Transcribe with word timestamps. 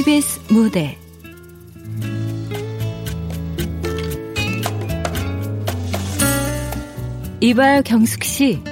KBS 0.00 0.40
무대. 0.50 0.96
이발 7.40 7.82
경숙 7.82 8.24
씨. 8.24 8.62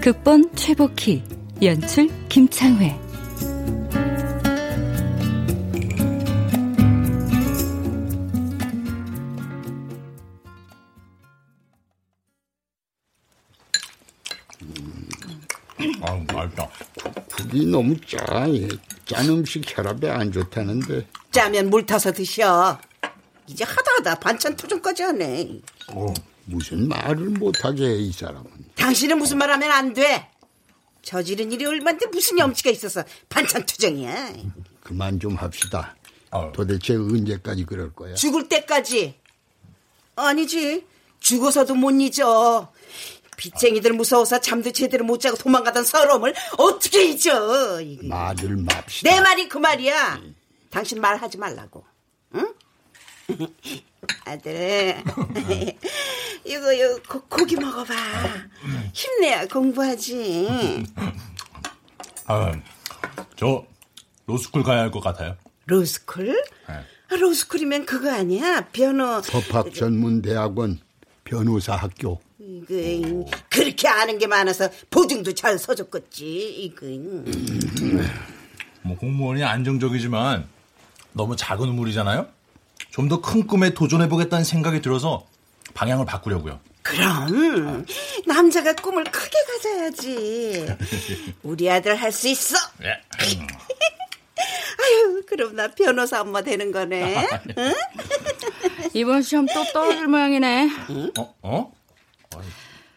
극본 0.00 0.50
최복희 0.56 1.22
연출 1.62 2.08
김창회 2.28 2.98
국이 17.58 17.66
너무 17.66 17.96
짜. 18.06 18.18
짠 19.04 19.28
음식 19.28 19.64
혈압에 19.66 20.08
안 20.08 20.30
좋다는데. 20.30 21.06
짜면 21.32 21.70
물 21.70 21.84
타서 21.84 22.12
드셔. 22.12 22.78
이제 23.46 23.64
하다 23.64 23.92
하다 23.98 24.14
반찬 24.16 24.56
투정까지 24.56 25.02
하네. 25.02 25.60
어, 25.88 26.12
무슨 26.44 26.86
말을 26.88 27.30
못하게 27.30 27.86
해, 27.86 27.94
이 27.96 28.12
사람은. 28.12 28.44
당신은 28.76 29.18
무슨 29.18 29.38
말 29.38 29.50
하면 29.50 29.70
안 29.72 29.92
돼. 29.92 30.28
저지른 31.02 31.50
일이 31.50 31.64
얼만데 31.64 32.06
무슨 32.06 32.38
염치가 32.38 32.70
있어서 32.70 33.02
반찬 33.28 33.64
투정이야. 33.66 34.34
그만 34.82 35.18
좀 35.18 35.34
합시다. 35.34 35.96
아유. 36.30 36.52
도대체 36.54 36.94
언제까지 36.94 37.64
그럴 37.64 37.92
거야? 37.92 38.14
죽을 38.14 38.48
때까지. 38.48 39.14
아니지. 40.16 40.84
죽어서도 41.20 41.74
못 41.74 41.90
잊어. 41.92 42.70
빚쟁이들 43.38 43.92
무서워서 43.94 44.40
잠도 44.40 44.72
제대로 44.72 45.04
못 45.06 45.20
자고 45.20 45.36
도망가던 45.38 45.84
서러움을 45.84 46.34
어떻게 46.58 47.04
잊어. 47.04 47.80
이거. 47.80 48.06
말을 48.06 48.56
맙시다. 48.56 49.10
내 49.10 49.20
말이 49.20 49.48
그 49.48 49.56
말이야. 49.56 50.20
당신 50.70 51.00
말하지 51.00 51.38
말라고. 51.38 51.84
응? 52.34 52.52
아들, 54.24 55.02
이거, 56.44 56.72
이거 56.72 57.00
고, 57.08 57.20
고기 57.28 57.56
먹어봐. 57.56 57.94
힘내야 58.92 59.46
공부하지. 59.46 60.84
아, 62.26 62.52
저 63.36 63.64
로스쿨 64.26 64.62
가야 64.62 64.80
할 64.80 64.90
것 64.90 65.00
같아요. 65.00 65.36
로스쿨? 65.66 66.26
네. 66.68 66.74
아, 67.10 67.16
로스쿨이면 67.16 67.86
그거 67.86 68.10
아니야? 68.12 68.66
변호. 68.72 69.20
법학 69.22 69.74
전문 69.74 70.22
대학원 70.22 70.80
변호사 71.24 71.74
학교. 71.76 72.20
이거, 72.40 73.26
그렇게 73.50 73.88
아는 73.88 74.18
게 74.18 74.26
많아서 74.26 74.70
보증도 74.90 75.34
잘 75.34 75.58
서줬겠지. 75.58 76.54
이거. 76.56 76.86
뭐 78.82 78.96
공무원이 78.96 79.42
안정적이지만 79.44 80.46
너무 81.12 81.34
작은 81.36 81.68
우물이잖아요. 81.68 82.28
좀 82.90 83.08
더 83.08 83.20
큰 83.20 83.46
꿈에 83.46 83.70
도전해 83.74 84.08
보겠다는 84.08 84.44
생각이 84.44 84.80
들어서 84.82 85.26
방향을 85.74 86.06
바꾸려고요. 86.06 86.60
그럼 86.82 87.84
남자가 88.26 88.72
꿈을 88.74 89.04
크게 89.04 89.36
가져야지. 89.46 90.66
우리 91.42 91.68
아들 91.70 91.96
할 91.96 92.12
수 92.12 92.28
있어. 92.28 92.56
예. 92.82 93.00
아유, 94.80 95.22
그럼 95.26 95.56
나 95.56 95.68
변호사 95.68 96.20
엄마 96.22 96.40
되는 96.42 96.70
거네. 96.72 97.26
응? 97.58 97.72
이번 98.94 99.22
시험 99.22 99.46
또 99.46 99.64
떨어질 99.72 100.06
모양이네 100.06 100.70
어? 101.18 101.34
어? 101.42 101.72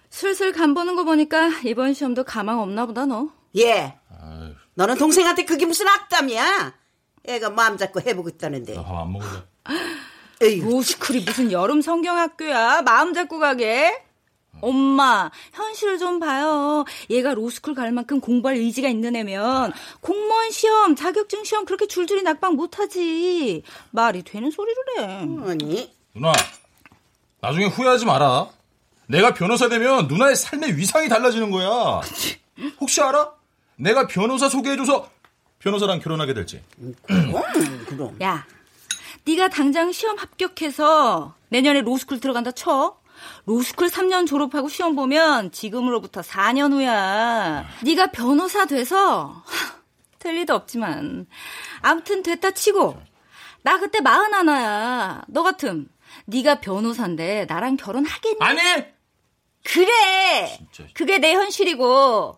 슬슬 0.09 0.51
간 0.51 0.73
보는 0.73 0.95
거 0.95 1.03
보니까 1.03 1.49
이번 1.63 1.93
시험도 1.93 2.23
가망 2.23 2.59
없나 2.59 2.85
보다 2.85 3.05
너 3.05 3.29
예. 3.57 3.97
아유, 4.09 4.53
너는 4.75 4.97
동생한테 4.97 5.45
그게 5.45 5.65
무슨 5.65 5.87
악담이야? 5.87 6.73
애가 7.25 7.49
마음 7.51 7.77
잡고 7.77 8.01
해보고 8.01 8.29
있다는데. 8.29 8.75
나밥안 8.75 9.11
먹을래. 9.13 9.41
로스쿨이 10.63 11.19
무슨 11.21 11.51
여름 11.51 11.81
성경학교야 11.81 12.81
마음 12.81 13.13
잡고 13.13 13.37
가게 13.39 14.03
엄마 14.59 15.29
현실을 15.53 15.97
좀 15.99 16.19
봐요 16.19 16.83
얘가 17.11 17.33
로스쿨 17.35 17.75
갈 17.75 17.91
만큼 17.91 18.19
공부할 18.19 18.57
의지가 18.57 18.89
있는 18.89 19.15
애면 19.15 19.71
공무원 20.01 20.49
시험 20.51 20.95
자격증 20.95 21.43
시험 21.43 21.65
그렇게 21.65 21.85
줄줄이 21.87 22.23
낙방 22.23 22.55
못하지 22.55 23.63
말이 23.91 24.23
되는 24.23 24.49
소리를 24.49 24.83
해 24.97 25.03
아니. 25.49 25.93
누나, 26.13 26.33
나중에 27.39 27.65
후회하지 27.67 28.05
마라. 28.05 28.49
내가 29.11 29.33
변호사 29.33 29.67
되면 29.67 30.07
누나의 30.07 30.35
삶의 30.37 30.77
위상이 30.77 31.09
달라지는 31.09 31.51
거야. 31.51 32.01
혹시 32.79 33.01
알아? 33.01 33.33
내가 33.75 34.07
변호사 34.07 34.47
소개해줘서 34.47 35.09
변호사랑 35.59 35.99
결혼하게 35.99 36.33
될지. 36.33 36.63
그럼, 37.03 37.33
그럼. 37.85 38.17
야, 38.21 38.45
네가 39.25 39.49
당장 39.49 39.91
시험 39.91 40.17
합격해서 40.17 41.35
내년에 41.49 41.81
로스쿨 41.81 42.19
들어간다 42.19 42.51
쳐. 42.51 42.97
로스쿨 43.45 43.89
3년 43.89 44.25
졸업하고 44.25 44.69
시험 44.69 44.95
보면 44.95 45.51
지금으로부터 45.51 46.21
4년 46.21 46.71
후야. 46.71 47.65
네가 47.83 48.11
변호사 48.11 48.65
돼서 48.65 49.43
하, 49.45 49.75
될 50.19 50.35
리도 50.35 50.55
없지만 50.55 51.27
아무튼 51.81 52.23
됐다 52.23 52.51
치고 52.51 52.99
나 53.63 53.77
그때 53.77 53.99
마흔 53.99 54.33
하나야. 54.33 55.23
너 55.27 55.43
같음 55.43 55.87
네가 56.25 56.61
변호사인데 56.61 57.45
나랑 57.47 57.77
결혼하겠니? 57.77 58.37
아니! 58.39 58.59
그래. 59.63 60.57
진짜. 60.57 60.89
그게 60.93 61.17
내 61.19 61.33
현실이고 61.33 62.37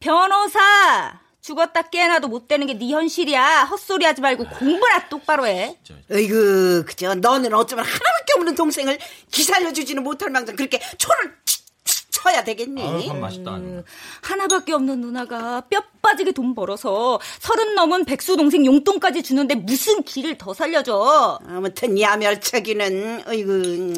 변호사 0.00 1.20
죽었다 1.40 1.82
깨어나도 1.82 2.26
못 2.28 2.48
되는 2.48 2.66
게 2.66 2.74
네 2.74 2.88
현실이야. 2.90 3.64
헛소리 3.64 4.04
하지 4.04 4.20
말고 4.20 4.44
공부나 4.48 5.08
똑바로 5.08 5.46
해. 5.46 5.78
어이구, 6.10 6.84
그저 6.86 7.14
너는 7.14 7.54
어쩌면 7.54 7.84
하나밖에 7.84 8.32
없는 8.36 8.54
동생을 8.56 8.98
기살려주지는 9.30 10.02
못할 10.02 10.30
망정 10.30 10.56
그렇게 10.56 10.80
초를 10.98 11.36
치- 11.44 11.60
치- 11.84 12.10
쳐야 12.10 12.42
되겠니? 12.42 12.82
아유, 12.82 13.06
밥 13.08 13.16
맛있다. 13.18 13.54
음, 13.56 13.84
하나밖에 14.22 14.72
없는 14.72 15.00
누나가 15.00 15.60
뼈 15.70 15.80
빠지게 16.02 16.32
돈 16.32 16.56
벌어서 16.56 17.20
서른 17.38 17.76
넘은 17.76 18.04
백수 18.06 18.36
동생 18.36 18.66
용돈까지 18.66 19.22
주는데 19.22 19.54
무슨 19.54 20.02
길을 20.02 20.38
더 20.38 20.52
살려줘? 20.52 21.38
아무튼 21.46 22.00
야멸차기는 22.00 23.22
어이구. 23.28 23.92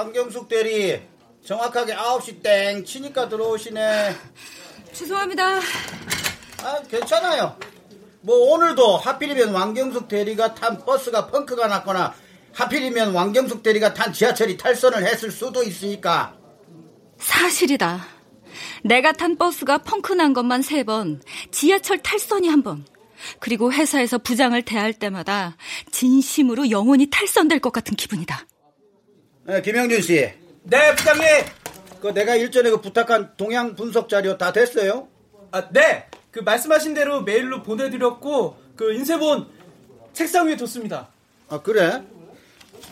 왕경숙 0.00 0.48
대리 0.48 0.98
정확하게 1.44 1.94
9시 1.94 2.42
땡 2.42 2.82
치니까 2.86 3.28
들어오시네 3.28 4.14
죄송합니다. 4.94 5.60
아 6.62 6.82
괜찮아요 6.90 7.54
뭐 8.22 8.54
오늘도 8.54 8.96
하필이면 8.96 9.52
왕경숙 9.52 10.08
대리가 10.08 10.54
탄 10.54 10.78
버스가 10.86 11.26
펑크가 11.26 11.66
났거나 11.66 12.14
하필이면 12.54 13.12
왕경숙 13.12 13.62
대리가 13.62 13.92
탄 13.92 14.10
지하철이 14.10 14.56
탈선을 14.56 15.06
했을 15.06 15.30
수도 15.30 15.62
있으니까 15.62 16.34
사실이다. 17.18 18.06
내가 18.82 19.12
탄 19.12 19.36
버스가 19.36 19.78
펑크 19.78 20.14
난 20.14 20.32
것만 20.32 20.62
세 20.62 20.82
번, 20.82 21.20
지하철 21.50 21.98
탈선이 21.98 22.48
한 22.48 22.62
번. 22.62 22.86
그리고 23.38 23.70
회사에서 23.70 24.16
부장을 24.16 24.60
대할 24.62 24.94
때마다 24.94 25.58
진심으로 25.92 26.70
영혼이 26.70 27.10
탈선될 27.10 27.58
것 27.58 27.70
같은 27.70 27.94
기분이다. 27.94 28.46
네, 29.50 29.60
김영준 29.62 30.00
씨. 30.00 30.30
네 30.62 30.94
부장님 30.94 31.24
그 32.00 32.14
내가 32.14 32.36
일전에 32.36 32.70
그 32.70 32.80
부탁한 32.80 33.32
동향 33.36 33.74
분석 33.74 34.08
자료 34.08 34.38
다 34.38 34.52
됐어요? 34.52 35.08
아, 35.50 35.68
네. 35.70 36.06
그 36.30 36.38
말씀하신 36.38 36.94
대로 36.94 37.22
메일로 37.22 37.64
보내드렸고 37.64 38.56
그 38.76 38.94
인쇄본 38.94 39.48
책상 40.12 40.46
위에 40.46 40.56
뒀습니다. 40.56 41.08
아 41.48 41.60
그래? 41.60 42.00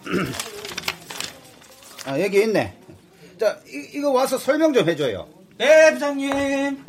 아 2.07 2.21
여기 2.21 2.43
있네 2.43 2.77
자 3.39 3.61
이, 3.69 3.91
이거 3.95 4.11
와서 4.11 4.37
설명 4.37 4.73
좀 4.73 4.89
해줘요 4.89 5.29
네, 5.59 5.95
부장님. 5.95 6.85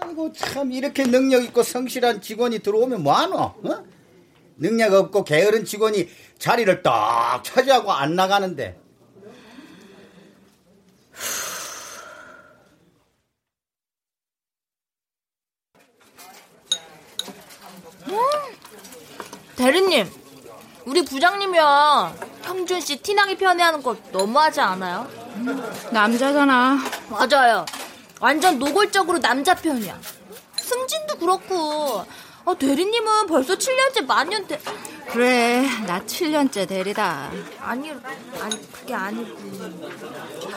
아이고 0.00 0.32
참 0.32 0.72
이렇게 0.72 1.02
능력 1.02 1.44
있고 1.44 1.62
성실한 1.62 2.22
직원이 2.22 2.60
들어오면 2.60 3.02
뭐하노? 3.02 3.36
어? 3.36 3.84
능력 4.60 4.92
없고 4.92 5.24
게으른 5.24 5.64
직원이 5.64 6.08
자리를 6.38 6.82
딱 6.82 7.42
차지하고 7.42 7.92
안 7.92 8.14
나가는데 8.14 8.78
대리님, 19.56 20.10
우리 20.86 21.04
부장님이야. 21.04 22.14
형준 22.44 22.80
씨 22.80 22.96
티나게 22.96 23.36
편애하는 23.36 23.82
거 23.82 23.94
너무하지 24.10 24.58
않아요? 24.60 25.06
남자잖아. 25.92 26.78
맞아요. 27.10 27.66
완전 28.20 28.58
노골적으로 28.58 29.18
남자 29.20 29.54
편이야. 29.54 30.00
승진도 30.56 31.18
그렇고. 31.18 32.06
아, 32.50 32.54
대리님은 32.54 33.26
벌써 33.28 33.54
7년째 33.54 34.06
만년 34.06 34.44
대. 34.48 34.58
그래, 35.12 35.64
나 35.86 36.00
7년째 36.00 36.68
대리다. 36.68 37.30
아니, 37.60 37.90
아니, 38.40 38.72
그게 38.72 38.92
아니고. 38.92 39.38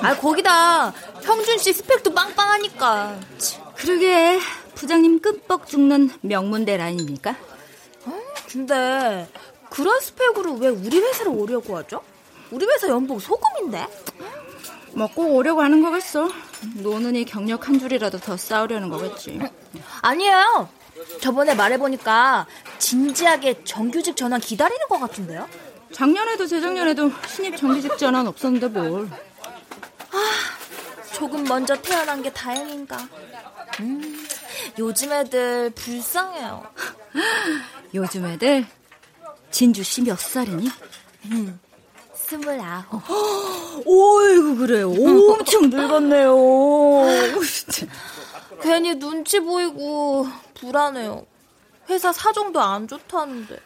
아, 0.02 0.16
거기다 0.18 0.90
형준 1.22 1.60
씨 1.60 1.72
스펙도 1.72 2.14
빵빵하니까. 2.16 3.20
그러게, 3.76 4.40
부장님 4.74 5.22
끔뻑 5.22 5.68
죽는 5.68 6.10
명문대 6.22 6.78
라인입니까? 6.78 7.36
어, 8.06 8.20
근데 8.48 9.28
그런 9.70 10.00
스펙으로 10.02 10.54
왜 10.56 10.70
우리 10.70 11.00
회사를 11.00 11.32
오려고 11.32 11.78
하죠? 11.78 12.02
우리 12.50 12.66
회사 12.66 12.88
연봉 12.88 13.20
소금인데? 13.20 13.88
먹고 14.94 15.24
뭐 15.24 15.34
오려고 15.36 15.62
하는 15.62 15.84
거겠어. 15.84 16.28
노는이 16.76 17.26
경력 17.26 17.68
한 17.68 17.78
줄이라도 17.80 18.18
더 18.20 18.36
쌓으려는 18.36 18.90
거겠지. 18.90 19.40
아니에요. 20.02 20.70
저번에 21.22 21.54
말해보니까 21.56 22.46
진지하게 22.80 23.64
정규직 23.64 24.16
전환 24.16 24.40
기다리는 24.40 24.88
것 24.88 25.00
같은데요? 25.00 25.48
작년에도 25.92 26.46
재작년에도 26.48 27.12
신입 27.28 27.58
정규직 27.58 27.98
전환 27.98 28.28
없었는데 28.28 28.68
뭘. 28.68 29.10
조금 31.14 31.44
먼저 31.46 31.76
태어난 31.82 32.22
게 32.22 32.32
다행인가. 32.32 32.98
음, 33.80 34.26
요즘 34.80 35.12
애들 35.12 35.70
불쌍해요. 35.72 36.64
요즘 37.94 38.26
애들 38.26 38.66
진주 39.52 39.84
씨 39.84 40.02
몇 40.02 40.18
살이니? 40.20 40.68
스물아홉. 42.16 43.02
오이구 43.86 44.56
그래 44.58 44.82
엄청 44.84 45.70
늙었네요. 45.70 46.34
괜히 48.64 48.96
눈치 48.98 49.42
보이고 49.42 50.26
불안해요. 50.54 51.26
회사 51.90 52.14
사정도 52.14 52.62
안 52.62 52.88
좋다는데. 52.88 53.60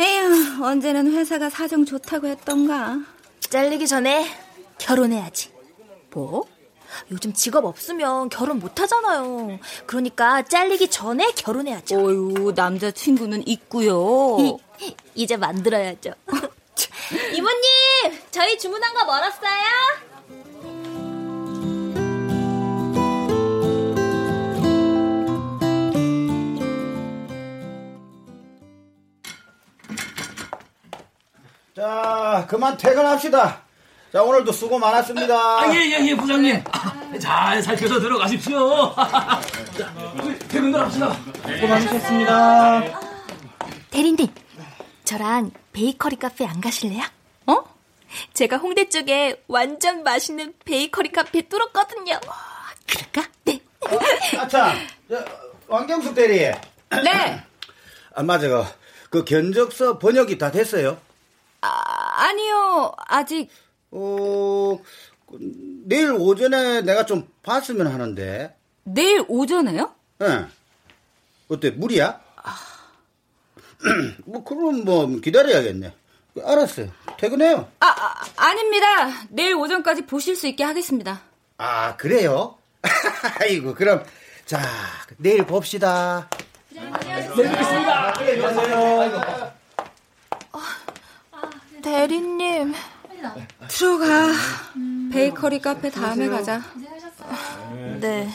에휴 0.00 0.64
언제는 0.64 1.12
회사가 1.12 1.50
사정 1.50 1.84
좋다고 1.84 2.26
했던가. 2.26 2.96
잘리기 3.40 3.86
전에 3.86 4.26
결혼해야지. 4.78 5.52
뭐? 6.10 6.44
요즘 7.10 7.34
직업 7.34 7.66
없으면 7.66 8.30
결혼 8.30 8.58
못 8.58 8.80
하잖아요. 8.80 9.58
그러니까 9.84 10.42
잘리기 10.42 10.88
전에 10.88 11.32
결혼해야죠. 11.32 11.98
어유 12.00 12.52
남자친구는 12.56 13.46
있고요. 13.46 14.58
이제 15.14 15.36
만들어야죠. 15.36 16.14
이모님, 17.34 17.60
저희 18.30 18.58
주문한 18.58 18.94
거 18.94 19.04
멀었어요? 19.04 20.09
자 31.80 32.44
그만 32.46 32.76
퇴근합시다 32.76 33.62
자 34.12 34.22
오늘도 34.22 34.52
수고 34.52 34.78
많았습니다 34.78 35.34
아, 35.34 35.74
예, 35.74 35.78
예, 35.78 36.06
예, 36.08 36.14
부장님. 36.14 36.62
아, 36.72 37.18
잘 37.18 37.62
살펴서 37.62 37.98
들어가십시오. 38.00 38.94
자, 38.94 39.94
퇴근들 40.48 40.80
합시다. 40.80 41.16
수고 41.54 41.68
많으셨습니다. 41.68 42.82
대리님, 43.90 44.26
저랑 45.04 45.52
베이커리 45.72 46.16
카페 46.16 46.44
안 46.44 46.60
가실래요? 46.60 47.02
어? 47.46 47.64
제가 48.34 48.56
홍대 48.58 48.88
쪽에 48.88 49.42
완전 49.48 50.02
맛있는 50.02 50.54
베이커리 50.64 51.12
카페 51.12 51.42
뚫었거든요. 51.42 52.18
그럴까? 52.86 53.30
네. 53.44 53.60
아참 54.38 54.76
왕경숙 55.68 56.14
대리 56.14 56.38
네. 56.38 56.52
아 58.14 58.22
맞아 58.22 58.48
그, 58.48 58.64
그 59.08 59.24
견적서 59.24 59.98
번역이 59.98 60.36
다 60.38 60.50
됐어요 60.50 60.98
아, 61.62 62.24
아니요 62.24 62.92
아직 63.06 63.48
어 63.90 64.78
그, 65.26 65.38
내일 65.84 66.12
오전에 66.12 66.82
내가 66.82 67.04
좀 67.06 67.28
봤으면 67.42 67.86
하는데 67.88 68.56
내일 68.84 69.24
오전에요? 69.28 69.94
예 70.22 70.46
어때 71.48 71.70
무리야? 71.70 72.20
뭐 74.26 74.44
그럼 74.44 74.84
뭐 74.84 75.06
기다려야겠네 75.20 75.94
알았어요 76.44 76.90
퇴근해요 77.18 77.68
아, 77.80 77.86
아 77.86 78.14
아닙니다. 78.36 78.86
내일 79.30 79.54
오전까지 79.54 80.06
보실 80.06 80.36
수 80.36 80.46
있게 80.46 80.64
하겠습니다. 80.64 81.20
아 81.58 81.96
그래요? 81.96 82.56
아이고 83.40 83.74
그럼 83.74 84.04
자 84.46 84.60
내일 85.18 85.44
봅시다 85.46 86.28
대리님, 91.82 92.74
들어가. 93.68 94.32
베이커리 95.12 95.60
카페 95.60 95.90
다음에 95.90 96.28
가자. 96.28 96.62
네. 98.00 98.28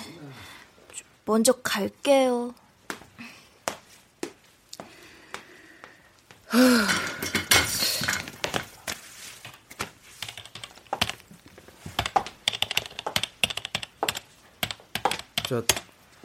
먼저 1.26 1.54
갈게요. 1.54 2.54
저, 15.48 15.64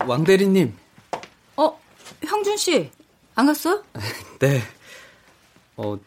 왕 0.07 0.25
대리님. 0.25 0.77
어, 1.57 1.79
형준 2.25 2.57
씨. 2.57 2.91
안 3.35 3.47
갔어? 3.47 3.83
네. 4.41 4.63
어, 5.77 5.99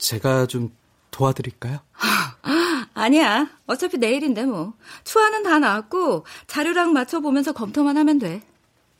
제가 0.00 0.46
좀 0.46 0.74
도와드릴까요? 1.10 1.78
아니야. 2.94 3.48
어차피 3.66 3.98
내일인데 3.98 4.44
뭐. 4.44 4.74
추안은 5.04 5.42
다 5.42 5.58
나왔고 5.58 6.24
자료랑 6.46 6.92
맞춰 6.92 7.20
보면서 7.20 7.52
검토만 7.52 7.96
하면 7.96 8.18
돼. 8.18 8.42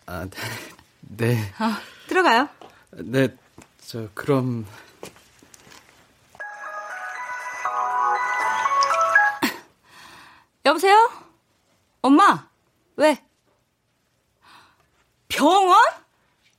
아, 0.07 0.26
네. 0.26 0.38
네. 1.00 1.52
어, 1.59 1.73
들어가요. 2.09 2.49
네, 2.92 3.28
저, 3.80 4.09
그럼. 4.14 4.66
여보세요? 10.64 11.11
엄마? 12.02 12.49
왜? 12.97 13.23
병원? 15.28 15.78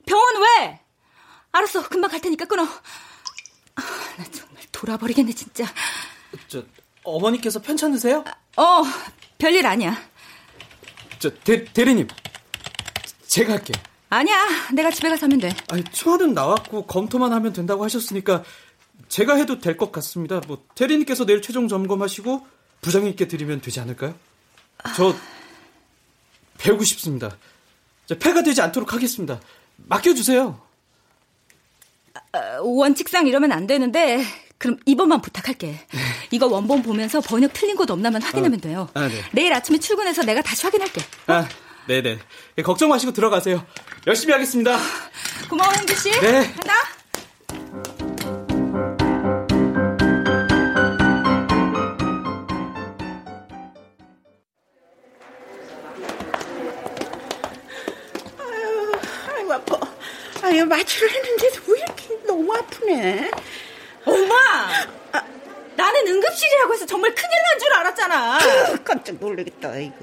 병원 0.06 0.34
왜? 0.42 0.80
알았어. 1.52 1.88
금방 1.88 2.10
갈 2.10 2.20
테니까 2.20 2.46
끊어. 2.46 2.66
아, 4.12 4.16
나 4.22 4.24
정말 4.30 4.62
돌아버리겠네, 4.72 5.32
진짜. 5.32 5.64
저, 6.48 6.62
어머니께서 7.04 7.60
편찮으세요? 7.60 8.24
어, 8.56 8.82
별일 9.38 9.66
아니야. 9.66 9.96
저, 11.18 11.30
대, 11.30 11.64
대리님. 11.64 12.08
제가 13.26 13.54
할게요. 13.54 13.76
아니야. 14.10 14.36
내가 14.74 14.90
집에 14.90 15.08
가서 15.08 15.26
하면 15.26 15.38
돼. 15.38 15.54
아니, 15.70 15.82
초안은 15.84 16.34
나왔고 16.34 16.86
검토만 16.86 17.32
하면 17.32 17.52
된다고 17.52 17.82
하셨으니까 17.84 18.44
제가 19.08 19.36
해도 19.36 19.58
될 19.58 19.76
것 19.76 19.90
같습니다. 19.92 20.40
뭐, 20.46 20.64
대리님께서 20.74 21.24
내일 21.26 21.40
최종 21.42 21.68
점검하시고 21.68 22.46
부장님께 22.82 23.28
드리면 23.28 23.60
되지 23.60 23.80
않을까요? 23.80 24.14
저, 24.96 25.14
배우고 26.58 26.84
싶습니다. 26.84 27.36
저, 28.06 28.18
폐가 28.18 28.42
되지 28.42 28.60
않도록 28.60 28.92
하겠습니다. 28.92 29.40
맡겨주세요. 29.76 30.60
어, 32.32 32.62
원칙상 32.62 33.26
이러면 33.26 33.52
안 33.52 33.66
되는데 33.66 34.24
그럼 34.58 34.78
이번만 34.86 35.20
부탁할게. 35.20 35.80
이거 36.30 36.46
원본 36.46 36.82
보면서 36.82 37.20
번역 37.20 37.52
틀린 37.52 37.76
곳 37.76 37.90
없나만 37.90 38.22
확인하면 38.22 38.60
돼요. 38.60 38.88
아, 38.94 39.08
네. 39.08 39.20
내일 39.32 39.52
아침에 39.52 39.78
출근해서 39.78 40.22
내가 40.22 40.40
다시 40.40 40.62
확인할게. 40.62 41.00
아, 41.26 41.48
네네. 41.88 42.18
예, 42.58 42.62
걱정 42.62 42.88
마시고 42.88 43.12
들어가세요. 43.12 43.66
열심히 44.06 44.32
하겠습니다. 44.32 44.78
고마워, 45.50 45.72
형규 45.72 45.94
씨. 45.94 46.10
네. 46.20 46.52
간다. 46.52 46.74
아유, 60.44 60.66
마취를 60.66 61.08
했는데도 61.10 61.62
왜 61.72 61.78
이렇게 61.78 62.01
너무 62.32 62.54
아프네? 62.54 63.30
엄마! 64.06 64.34
아, 65.12 65.22
나는 65.76 66.06
응급실이라고 66.08 66.72
해서 66.74 66.86
정말 66.86 67.14
큰일 67.14 67.28
난 67.30 67.58
줄 67.58 67.72
알았잖아. 67.74 68.38
깜짝 68.84 69.16
놀라겠다, 69.20 69.76
이거. 69.76 69.96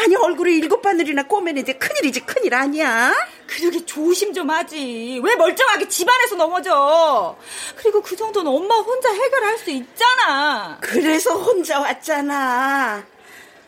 아니, 0.00 0.14
얼굴에 0.16 0.52
일곱 0.52 0.80
바늘이나 0.82 1.24
꼬매는데 1.24 1.74
큰일이지, 1.74 2.20
큰일 2.20 2.54
아니야? 2.54 3.12
그러게 3.48 3.84
조심 3.84 4.32
좀 4.32 4.48
하지. 4.50 5.20
왜 5.22 5.34
멀쩡하게 5.34 5.88
집안에서 5.88 6.36
넘어져? 6.36 7.36
그리고 7.76 8.00
그 8.00 8.14
정도는 8.16 8.50
엄마 8.50 8.76
혼자 8.76 9.12
해결할 9.12 9.58
수 9.58 9.70
있잖아. 9.70 10.78
그래서 10.80 11.34
혼자 11.34 11.80
왔잖아. 11.80 13.04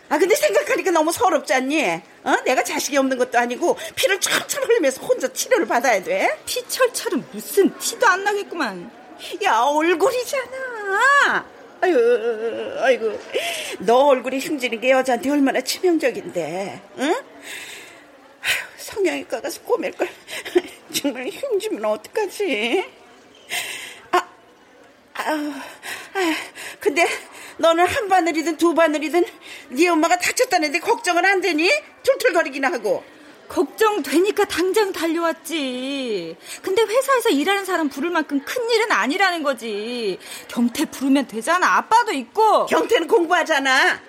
아, 0.09 0.19
근데 0.19 0.35
생각하니까 0.37 0.93
너무 0.93 1.11
서럽지 1.11 1.53
않니? 1.55 2.01
어? 2.25 2.37
내가 2.45 2.63
자식이 2.63 2.97
없는 2.97 3.19
것도 3.19 3.39
아니고 3.39 3.77
피를 3.97 4.21
철철 4.21 4.65
흘리면서 4.65 5.03
혼자 5.03 5.33
치료를 5.33 5.67
받아야 5.67 6.03
돼? 6.03 6.39
피 6.47 6.67
철철은 6.69 7.25
무슨 7.33 7.77
티도 7.79 8.07
안 8.07 8.25
나겠구만. 8.25 8.91
야, 9.45 9.61
얼굴이잖아. 9.61 11.47
아유, 11.81 12.77
아이고. 12.79 13.19
너 13.81 14.07
얼굴이 14.07 14.39
흉지는 14.39 14.81
게 14.81 14.91
여자한테 14.91 15.31
얼마나 15.31 15.61
치명적인데, 15.61 16.81
응? 16.99 17.05
아유, 17.05 18.55
성형외과 18.77 19.41
가서 19.41 19.61
꼬맬 19.63 19.93
걸. 19.93 20.09
정말 20.95 21.29
흉지면 21.29 21.85
어떡하지? 21.85 22.85
아, 25.25 25.31
아유, 25.31 25.53
아, 26.33 26.35
근데 26.81 27.07
너는 27.59 27.87
한 27.87 28.09
바늘이든 28.09 28.57
두 28.57 28.75
바늘이든 28.75 29.25
네 29.71 29.89
엄마가 29.89 30.19
다쳤다는데 30.19 30.81
걱정은 30.81 31.25
안 31.25 31.41
되니? 31.41 31.71
툴툴거리기나 32.03 32.73
하고. 32.73 33.05
걱정되니까 33.49 34.47
당장 34.47 34.93
달려왔지. 34.93 36.37
근데 36.63 36.83
회사에서 36.83 37.29
일하는 37.29 37.67
사람 37.67 37.89
부를 37.91 38.09
만큼 38.11 38.43
큰 38.45 38.71
일은 38.71 38.91
아니라는 38.91 39.43
거지. 39.43 40.19
경태 40.49 40.87
부르면 40.87 41.27
되잖아. 41.29 41.77
아빠도 41.77 42.13
있고. 42.13 42.65
경태는 42.67 43.07
공부하잖아. 43.09 44.01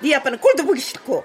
네 0.00 0.14
아빠는 0.14 0.38
꼴도 0.38 0.64
보기 0.64 0.80
싫고. 0.80 1.24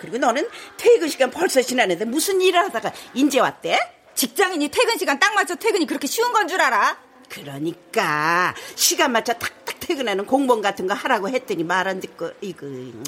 그리고 0.00 0.18
너는 0.18 0.48
퇴근 0.76 1.08
시간 1.08 1.30
벌써 1.30 1.62
지났는데 1.62 2.04
무슨 2.04 2.40
일을 2.40 2.60
하다가 2.64 2.92
인제 3.14 3.38
왔대? 3.38 3.78
직장인이 4.14 4.68
퇴근 4.68 4.98
시간 4.98 5.18
딱 5.20 5.34
맞춰 5.34 5.54
퇴근이 5.54 5.86
그렇게 5.86 6.06
쉬운 6.06 6.32
건 6.32 6.48
줄 6.48 6.60
알아? 6.60 6.98
그러니까 7.28 8.54
시간 8.74 9.12
맞춰 9.12 9.32
탁탁 9.34 9.80
퇴근하는 9.80 10.26
공무원 10.26 10.62
같은 10.62 10.86
거 10.86 10.94
하라고 10.94 11.28
했더니 11.28 11.64
말 11.64 11.86
안 11.86 12.00
듣고 12.00 12.30
이거 12.40 12.66
음, 12.66 13.02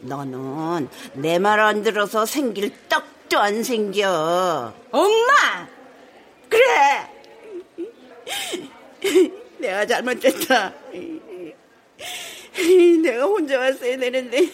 너는 0.00 0.88
내 1.14 1.38
말 1.38 1.60
안 1.60 1.82
들어서 1.82 2.24
생길 2.26 2.72
떡도 2.88 3.38
안 3.38 3.62
생겨. 3.62 4.72
엄마! 4.90 5.68
그래! 6.48 7.08
내가 9.58 9.86
잘못했다. 9.86 10.72
내가 13.02 13.24
혼자 13.24 13.58
왔어야 13.58 13.96
되는데 13.96 14.48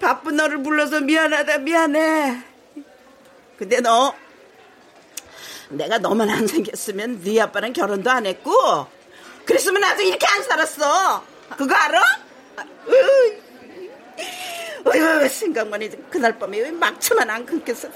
바쁜 0.00 0.36
너를 0.36 0.62
불러서 0.62 1.00
미안하다 1.00 1.58
미안해. 1.58 2.42
근데 3.58 3.80
너 3.80 4.14
내가 5.70 5.98
너만 5.98 6.28
안 6.28 6.46
생겼으면 6.46 7.22
네 7.22 7.40
아빠는 7.40 7.72
결혼도 7.72 8.10
안 8.10 8.26
했고 8.26 8.86
그랬으면 9.44 9.80
나도 9.80 10.02
이렇게 10.02 10.26
안 10.26 10.42
살았어 10.42 11.24
그거 11.56 11.74
알아? 11.74 12.02
어휴 14.84 15.28
생각만 15.28 15.82
해도 15.82 15.98
그날 16.10 16.38
밤에 16.38 16.60
왜 16.60 16.70
막차만 16.70 17.28
안 17.30 17.46
끊겼어 17.46 17.88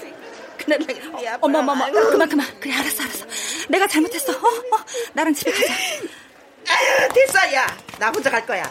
그날 0.57 0.79
네 0.79 1.27
아빠 1.27 1.39
어머, 1.41 1.59
어머, 1.59 1.73
어머. 1.73 1.91
그만, 1.91 2.29
그만. 2.29 2.59
그래, 2.59 2.73
알았어, 2.73 3.03
알았어. 3.03 3.25
내가 3.69 3.85
잘못했어. 3.87 4.31
어, 4.31 4.35
어. 4.35 4.85
나랑 5.13 5.33
집에 5.33 5.51
가자. 5.51 5.73
아유, 5.73 7.09
됐어, 7.13 7.53
야. 7.53 7.77
나 7.99 8.09
혼자 8.09 8.31
갈 8.31 8.45
거야. 8.45 8.63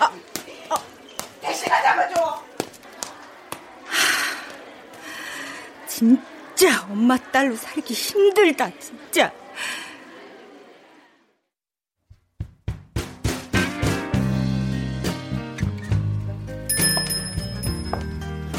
어, 0.00 0.04
어. 0.70 0.74
대신아 1.40 1.82
잡아줘. 1.82 2.44
진짜 5.88 6.35
엄마 6.90 7.16
딸로 7.18 7.54
살기 7.54 7.92
힘들다, 7.92 8.70
진짜. 8.78 9.30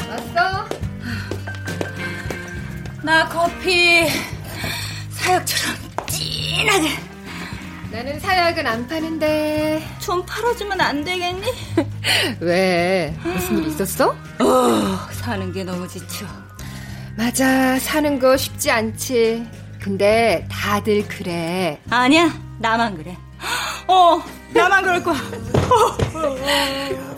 왔어? 0.08 0.68
나 3.02 3.28
커피 3.28 4.06
사약처럼 5.10 5.76
진하게 6.08 6.88
나는 7.90 8.20
사약은 8.20 8.66
안 8.66 8.86
파는데. 8.86 9.82
좀 9.98 10.24
팔아주면 10.24 10.80
안 10.80 11.04
되겠니? 11.04 11.42
왜? 12.40 13.14
무슨 13.24 13.58
일 13.58 13.66
있었어? 13.68 14.10
어, 14.10 15.08
사는 15.12 15.50
게 15.52 15.64
너무 15.64 15.88
지쳐. 15.88 16.26
맞아, 17.18 17.76
사는 17.80 18.20
거 18.20 18.36
쉽지 18.36 18.70
않지. 18.70 19.44
근데 19.82 20.46
다들 20.48 21.04
그래. 21.08 21.80
아니야, 21.90 22.32
나만 22.60 22.96
그래. 22.96 23.16
어, 23.88 24.22
나만 24.54 24.84
그럴 24.84 25.02
거야. 25.02 25.16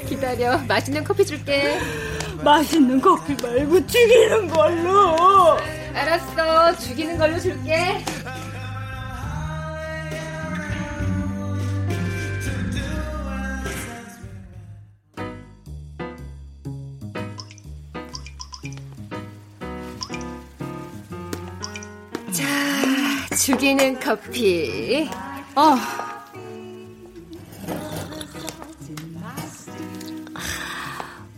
기다려, 0.09 0.57
맛있는 0.66 1.04
커피 1.04 1.26
줄게. 1.26 1.78
맛있는 2.42 2.99
커피 2.99 3.37
말고 3.42 3.87
죽이는 3.87 4.49
걸로. 4.49 5.59
알았어, 5.92 6.78
죽이는 6.78 7.19
걸로 7.19 7.38
줄게. 7.38 8.02
죽이는 23.50 23.99
커피. 23.99 25.11
어. 25.57 25.75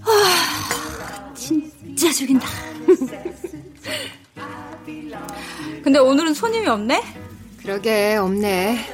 아, 0.05 1.33
진짜 1.35 2.13
죽인다. 2.13 2.47
근데 5.83 5.99
오늘은 5.99 6.35
손님이 6.35 6.67
없네? 6.67 7.03
그러게, 7.63 8.17
없네. 8.17 8.85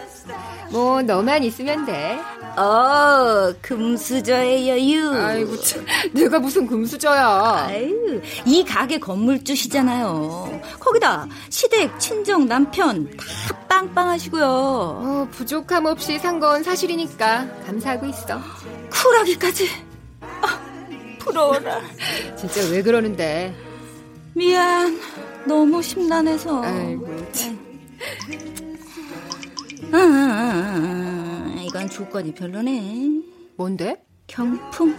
뭐, 0.70 1.02
너만 1.02 1.42
있으면 1.42 1.86
돼. 1.86 2.20
어, 2.58 3.52
금수저의 3.62 4.68
여유. 4.68 5.10
아이고, 5.14 5.56
참. 5.60 5.84
내가 6.12 6.38
무슨 6.38 6.66
금수저야. 6.66 7.66
아유, 7.68 8.20
이 8.44 8.64
가게 8.64 8.98
건물주시잖아요. 8.98 10.60
거기다 10.80 11.26
시댁, 11.50 11.98
친정, 12.00 12.46
남편 12.46 13.08
다 13.16 13.56
빵빵하시고요. 13.68 14.44
어, 14.46 15.28
부족함 15.32 15.86
없이 15.86 16.18
산 16.18 16.38
건 16.38 16.62
사실이니까 16.62 17.48
감사하고 17.66 18.06
있어. 18.06 18.40
쿨하기까지. 18.92 19.68
아, 20.20 20.60
부러워라. 21.18 21.80
진짜 22.36 22.60
왜 22.70 22.80
그러는데? 22.82 23.54
미안. 24.34 25.00
너무 25.46 25.82
심란해서. 25.82 26.62
아이고. 26.62 27.08
아, 29.92 29.96
아, 29.96 29.98
아, 29.98 30.00
아, 30.00 31.27
이건 31.88 31.90
조건이 31.90 32.34
별로네. 32.34 33.22
뭔데? 33.56 34.02
경품. 34.26 34.96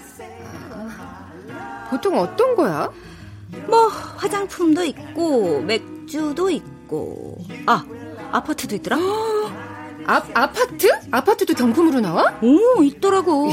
보통 1.89 2.17
어떤 2.17 2.55
거야? 2.55 2.91
뭐 3.67 3.87
화장품도 3.87 4.83
있고 4.85 5.61
맥주도 5.61 6.49
있고. 6.49 7.37
아, 7.67 7.85
아파트도 8.31 8.75
있더라. 8.75 8.97
아, 10.07 10.23
아파트? 10.33 10.87
아파트도 11.11 11.53
경품으로 11.53 11.99
나와? 12.01 12.39
오, 12.41 12.81
있더라고. 12.83 13.49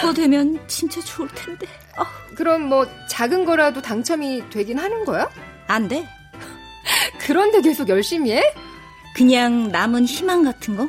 그거 0.00 0.12
되면 0.12 0.60
진짜 0.66 1.00
좋을 1.00 1.28
텐데. 1.28 1.66
아, 1.96 2.04
그럼 2.34 2.62
뭐 2.62 2.86
작은 3.08 3.44
거라도 3.44 3.80
당첨이 3.80 4.50
되긴 4.50 4.78
하는 4.78 5.04
거야? 5.04 5.30
안 5.68 5.86
돼. 5.88 6.06
그런데 7.20 7.60
계속 7.60 7.88
열심히 7.88 8.32
해? 8.32 8.42
그냥 9.14 9.68
남은 9.68 10.04
희망 10.04 10.42
같은 10.42 10.76
거? 10.76 10.88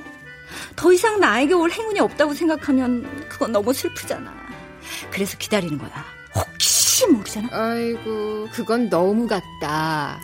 더 0.75 0.91
이상 0.93 1.19
나에게 1.19 1.53
올 1.53 1.71
행운이 1.71 1.99
없다고 1.99 2.33
생각하면 2.33 3.27
그건 3.29 3.51
너무 3.51 3.73
슬프잖아. 3.73 4.33
그래서 5.11 5.37
기다리는 5.37 5.77
거야. 5.77 5.91
혹시 6.35 7.07
모르잖아. 7.07 7.47
아이고, 7.51 8.47
그건 8.51 8.89
너무 8.89 9.27
같다. 9.27 10.19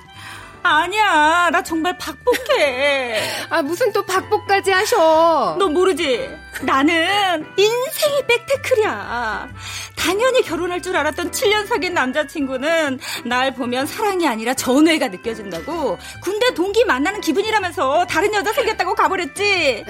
아니야, 0.64 1.50
나 1.52 1.62
정말 1.62 1.96
박복해. 1.98 3.22
아, 3.50 3.62
무슨 3.62 3.92
또 3.92 4.04
박복까지 4.06 4.72
하셔. 4.72 5.56
너 5.60 5.68
모르지? 5.68 6.28
나는 6.62 7.46
인생이 7.58 8.24
백테클이야. 8.28 9.50
다 9.96 10.06
당연히 10.06 10.44
결혼할 10.44 10.82
줄 10.84 10.96
알았던 10.96 11.32
7년 11.32 11.66
사귄 11.68 11.94
남자친구는 11.96 13.00
날 13.26 13.54
보면 13.56 13.88
사랑이 13.88 14.28
아니라 14.28 14.54
전회가 14.54 15.08
느껴진다고 15.08 15.98
군대 16.22 16.54
동기 16.54 16.86
만나는 16.86 17.22
기분이라면서 17.22 18.06
다른 18.06 18.32
여자 18.36 18.54
생겼다고 18.54 18.94
가버렸지. 18.94 19.84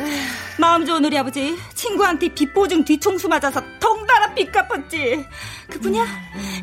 마음 0.57 0.86
좋은 0.86 1.03
우리 1.03 1.17
아버지 1.17 1.57
친구한테 1.74 2.29
빚보증 2.29 2.86
뒤통수 2.86 3.27
맞아서 3.27 3.62
덩달아 3.79 4.34
빚 4.34 4.51
갚았지. 4.53 5.25
그뿐이야 5.70 6.06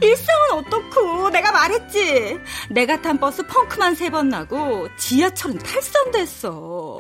일상은 0.00 0.40
어떻고 0.52 1.28
내가 1.30 1.52
말했지. 1.52 2.38
내가 2.70 3.00
탄 3.02 3.18
버스 3.18 3.46
펑크만 3.46 3.94
세 3.94 4.08
번 4.08 4.28
나고 4.30 4.88
지하철은 4.96 5.58
탈선됐어. 5.58 6.98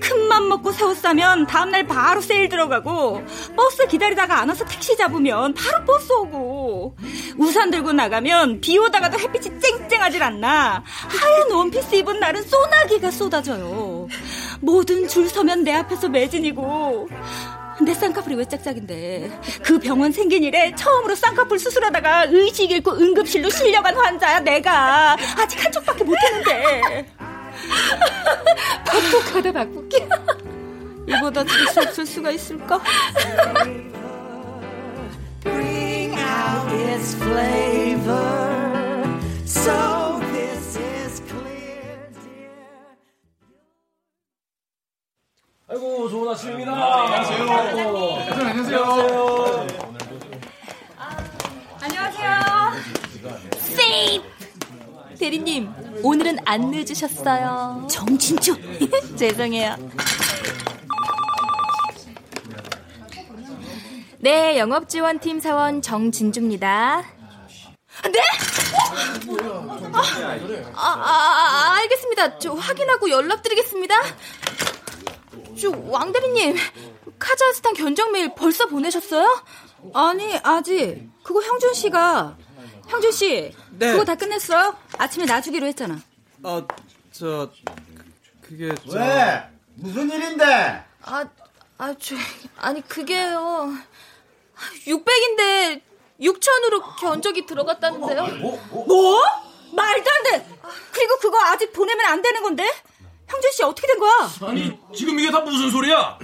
큰 0.00 0.28
맘 0.28 0.48
먹고 0.48 0.70
새옷 0.72 0.98
사면 0.98 1.46
다음날 1.46 1.86
바로 2.08 2.22
세일 2.22 2.48
들어가고 2.48 3.22
버스 3.54 3.86
기다리다가 3.86 4.40
안 4.40 4.48
와서 4.48 4.64
택시 4.64 4.96
잡으면 4.96 5.52
바로 5.52 5.84
버스 5.84 6.10
오고. 6.10 6.96
우산 7.36 7.70
들고 7.70 7.92
나가면 7.92 8.62
비 8.62 8.78
오다가도 8.78 9.18
햇빛이 9.18 9.60
쨍쨍하질 9.60 10.22
않나. 10.22 10.82
하얀 10.86 11.50
원피스 11.50 11.96
입은 11.96 12.18
날은 12.18 12.44
소나기가 12.44 13.10
쏟아져요. 13.10 14.08
모든 14.60 15.06
줄 15.06 15.28
서면 15.28 15.64
내 15.64 15.74
앞에서 15.74 16.08
매진이고. 16.08 17.10
내 17.82 17.92
쌍꺼풀이 17.92 18.36
왜 18.36 18.44
짝짝인데? 18.46 19.30
그 19.62 19.78
병원 19.78 20.10
생긴 20.10 20.44
이래 20.44 20.74
처음으로 20.74 21.14
쌍꺼풀 21.14 21.58
수술하다가 21.58 22.28
의식 22.30 22.70
잃고 22.70 22.90
응급실로 22.92 23.50
실려간 23.50 23.94
환자야 23.94 24.40
내가. 24.40 25.14
아직 25.36 25.62
한쪽밖에 25.62 26.04
못했는데. 26.04 27.06
박복하다 28.86 29.52
박복해. 29.52 30.08
이보다 31.08 31.44
재수 31.44 31.80
없을 31.80 32.04
수가 32.06 32.30
있을까? 32.32 32.80
Bring 35.42 36.14
out 36.18 36.72
its 36.74 37.14
flavor. 37.16 38.58
So 39.46 40.20
this 40.32 40.76
is 40.78 41.22
clear, 41.26 42.10
dear. 42.12 42.52
아이고 45.70 46.08
좋은 46.10 46.28
아침입니다. 46.30 46.72
안녕하세요. 46.72 47.50
안녕하세요. 48.42 49.66
안녕하세요. 51.80 52.40
세입! 53.58 54.22
대리님, 55.18 55.72
오늘은 56.04 56.38
안 56.44 56.70
늦으셨어요. 56.70 57.86
정진주. 57.90 58.56
죄송해요. 59.16 59.74
네, 64.20 64.58
영업지원팀 64.58 65.40
사원 65.40 65.80
정진주입니다. 65.80 67.04
네? 68.04 68.20
아, 70.74 70.88
아, 70.88 71.72
아, 71.72 71.76
알겠습니다. 71.78 72.38
저 72.38 72.52
확인하고 72.52 73.10
연락드리겠습니다. 73.10 73.94
저 75.60 75.70
왕대리님, 75.70 76.56
카자흐스탄 77.18 77.74
견적 77.74 78.10
메일 78.10 78.34
벌써 78.34 78.66
보내셨어요? 78.66 79.44
아니 79.94 80.38
아직 80.42 81.08
그거 81.22 81.40
형준 81.40 81.74
씨가 81.74 82.36
형준 82.88 83.12
씨 83.12 83.54
네. 83.70 83.92
그거 83.92 84.04
다 84.04 84.16
끝냈어요? 84.16 84.76
아침에 84.98 85.26
놔주기로 85.26 85.66
했잖아. 85.68 86.00
아, 86.42 86.66
저 87.12 87.50
그게 88.42 88.74
저... 88.90 88.98
왜? 88.98 89.42
무슨 89.74 90.10
일인데? 90.10 90.84
아, 91.02 91.24
아, 91.78 91.94
저, 91.98 92.16
아니, 92.56 92.80
그게요. 92.82 93.72
600인데 94.86 95.80
6천으로 96.20 96.96
견적이 97.00 97.46
들어갔다는데요. 97.46 98.26
뭐? 98.70 99.22
말도 99.72 100.10
안 100.10 100.22
돼. 100.24 100.58
그리고 100.92 101.16
그거 101.18 101.40
아직 101.44 101.72
보내면 101.72 102.06
안 102.06 102.22
되는 102.22 102.42
건데? 102.42 102.68
형준 103.28 103.52
씨 103.52 103.62
어떻게 103.62 103.86
된 103.86 103.98
거야? 103.98 104.30
아니 104.48 104.78
지금 104.96 105.18
이게 105.20 105.30
다 105.30 105.40
무슨 105.40 105.70
소리야? 105.70 106.18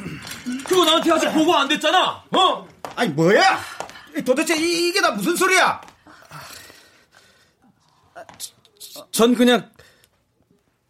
그거 0.66 0.84
나한테 0.84 1.12
아직 1.12 1.28
보고 1.32 1.54
안 1.54 1.68
됐잖아. 1.68 2.24
어? 2.34 2.66
아니 2.96 3.10
뭐야? 3.10 3.60
도대체 4.24 4.56
이, 4.56 4.88
이게 4.88 5.00
다 5.00 5.10
무슨 5.10 5.36
소리야? 5.36 5.80
전 9.12 9.34
그냥 9.34 9.70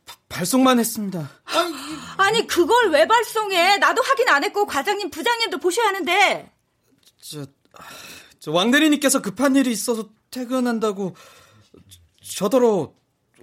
바- 0.06 0.14
발송만 0.28 0.78
했습니다. 0.78 1.30
아니 2.16 2.46
그걸 2.46 2.90
왜 2.90 3.06
발송해? 3.06 3.78
나도 3.78 4.02
확인 4.02 4.28
안 4.28 4.44
했고 4.44 4.66
과장님 4.66 5.10
부장님도 5.10 5.58
보셔야 5.58 5.88
하는데. 5.88 6.50
저, 7.30 7.46
저 8.40 8.52
왕대리님께서 8.52 9.22
급한 9.22 9.56
일이 9.56 9.70
있어서 9.72 10.08
퇴근한다고 10.30 11.14
저 12.36 12.48
더러 12.48 12.92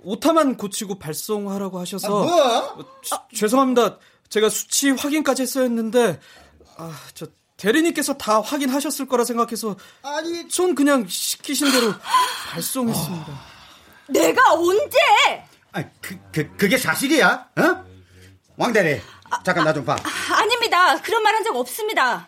오타만 0.03 0.57
고치고 0.57 0.99
발송하라고 0.99 1.79
하셔서 1.79 2.07
아, 2.07 2.73
뭐? 2.75 2.85
저- 3.03 3.27
죄송합니다. 3.33 3.97
제가 4.29 4.49
수치 4.49 4.89
확인까지 4.91 5.41
했어야 5.43 5.63
했는데 5.65 6.19
아, 6.77 6.95
저 7.13 7.27
대리님께서 7.57 8.13
다 8.17 8.41
확인하셨을 8.41 9.07
거라 9.07 9.23
생각해서 9.25 9.75
아니 10.01 10.47
전 10.49 10.73
그냥 10.73 11.05
시키신 11.07 11.71
대로 11.71 11.93
발송했습니다. 12.51 13.39
내가 14.09 14.53
언제? 14.53 14.97
아니 15.71 15.85
그, 16.01 16.17
그 16.31 16.55
그게 16.57 16.77
사실이야? 16.77 17.49
어? 17.57 17.85
왕대리 18.57 19.01
잠깐 19.45 19.63
나 19.65 19.73
좀 19.73 19.85
봐. 19.85 19.95
아 19.95 20.45
닙니다. 20.45 20.99
그런 21.01 21.21
말 21.23 21.33
한 21.35 21.43
적 21.43 21.55
없습니다. 21.55 22.27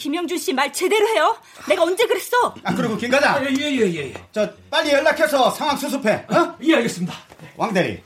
김영준 0.00 0.38
씨 0.38 0.52
말 0.52 0.72
제대로 0.72 1.06
해요. 1.08 1.36
내가 1.68 1.82
언제 1.82 2.06
그랬어? 2.06 2.54
아 2.64 2.74
그리고 2.74 2.96
김 2.96 3.10
과장 3.10 3.44
예예예 3.44 3.92
예, 3.92 3.96
예. 4.08 4.14
저 4.32 4.50
빨리 4.70 4.90
연락해서 4.92 5.50
상황 5.50 5.76
수습해. 5.76 6.24
어? 6.28 6.56
예 6.62 6.74
알겠습니다. 6.76 7.14
왕대리 7.56 8.02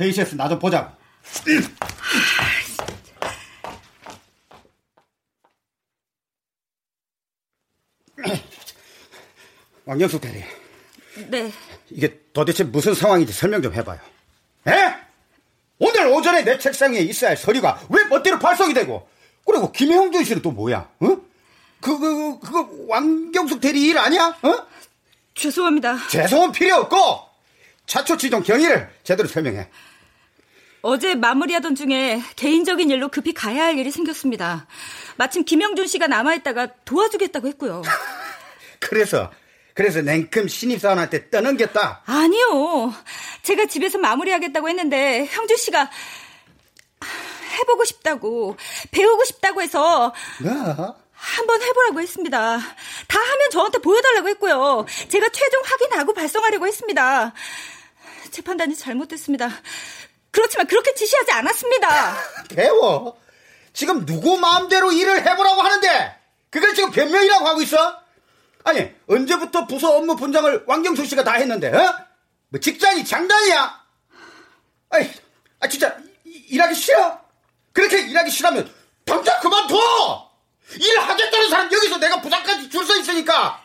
회의실에서 0.00 0.36
나 0.36 0.48
좀 0.48 0.58
보자고. 0.58 0.90
왕영숙 9.84 10.20
대리 10.20 10.42
네. 11.28 11.52
이게 11.90 12.18
도대체 12.32 12.64
무슨 12.64 12.94
상황인지 12.94 13.32
설명 13.32 13.62
좀 13.62 13.72
해봐요. 13.74 14.00
에? 14.66 14.94
오늘 15.78 16.06
오전에 16.06 16.42
내 16.44 16.58
책상에 16.58 16.98
있어야 17.00 17.30
할 17.30 17.36
서류가 17.36 17.86
왜 17.90 18.04
멋대로 18.06 18.38
발송이 18.38 18.74
되고 18.74 19.08
그리고 19.44 19.70
김형준 19.72 20.24
씨는 20.24 20.42
또 20.42 20.50
뭐야? 20.50 20.88
어? 21.00 21.16
그거 21.80 22.38
그거 22.40 22.68
왕경숙 22.88 23.60
대리 23.60 23.82
일 23.82 23.98
아니야? 23.98 24.36
어? 24.42 24.66
죄송합니다. 25.34 26.08
죄송은 26.08 26.52
필요 26.52 26.76
없고 26.76 26.96
차초치종 27.86 28.42
경위를 28.42 28.88
제대로 29.02 29.28
설명해. 29.28 29.68
어제 30.82 31.14
마무리하던 31.14 31.74
중에 31.74 32.22
개인적인 32.36 32.90
일로 32.90 33.08
급히 33.08 33.32
가야 33.32 33.64
할 33.64 33.78
일이 33.78 33.90
생겼습니다. 33.90 34.66
마침 35.16 35.44
김영준 35.44 35.86
씨가 35.86 36.06
남아있다가 36.08 36.68
도와주겠다고 36.84 37.48
했고요. 37.48 37.82
그래서 38.80 39.30
그래서 39.74 40.02
냉큼 40.02 40.46
신입사원한테 40.46 41.30
떠넘겼다. 41.30 42.02
아니요. 42.06 42.94
제가 43.42 43.66
집에서 43.66 43.98
마무리하겠다고 43.98 44.68
했는데 44.68 45.26
형준 45.26 45.56
씨가 45.56 45.90
해보고 47.64 47.84
싶다고 47.84 48.56
배우고 48.90 49.24
싶다고 49.24 49.62
해서 49.62 50.12
뭐? 50.40 50.96
한번 51.12 51.62
해보라고 51.62 52.00
했습니다. 52.00 52.58
다 53.08 53.18
하면 53.20 53.50
저한테 53.50 53.78
보여달라고 53.78 54.28
했고요. 54.28 54.84
제가 55.08 55.28
최종 55.30 55.62
확인하고 55.64 56.12
발송하려고 56.12 56.66
했습니다. 56.66 57.32
제 58.30 58.42
판단이 58.42 58.76
잘못됐습니다. 58.76 59.48
그렇지만 60.30 60.66
그렇게 60.66 60.92
지시하지 60.94 61.32
않았습니다. 61.32 62.16
배워. 62.54 63.18
지금 63.72 64.04
누구 64.04 64.36
마음대로 64.38 64.92
일을 64.92 65.18
해보라고 65.26 65.62
하는데 65.62 66.16
그걸 66.50 66.74
지금 66.74 66.90
변명이라고 66.90 67.46
하고 67.46 67.62
있어? 67.62 67.98
아니 68.64 68.92
언제부터 69.08 69.66
부서 69.66 69.96
업무 69.96 70.16
분장을 70.16 70.64
왕경수 70.66 71.04
씨가 71.06 71.24
다 71.24 71.32
했는데 71.34 71.68
어? 71.74 71.94
뭐 72.48 72.60
직장이 72.60 73.04
장난이야? 73.04 73.84
아이, 74.90 75.10
아 75.60 75.68
진짜 75.68 75.96
이- 76.24 76.46
일하기 76.50 76.74
싫어? 76.74 77.23
그렇게 77.74 78.00
일하기 78.08 78.30
싫으면 78.30 78.72
당장 79.04 79.38
그만둬! 79.40 80.30
일하겠다는 80.80 81.50
사람 81.50 81.66
여기서 81.70 81.98
내가 81.98 82.20
부장까지 82.22 82.70
줄 82.70 82.86
서 82.86 82.96
있으니까 82.96 83.62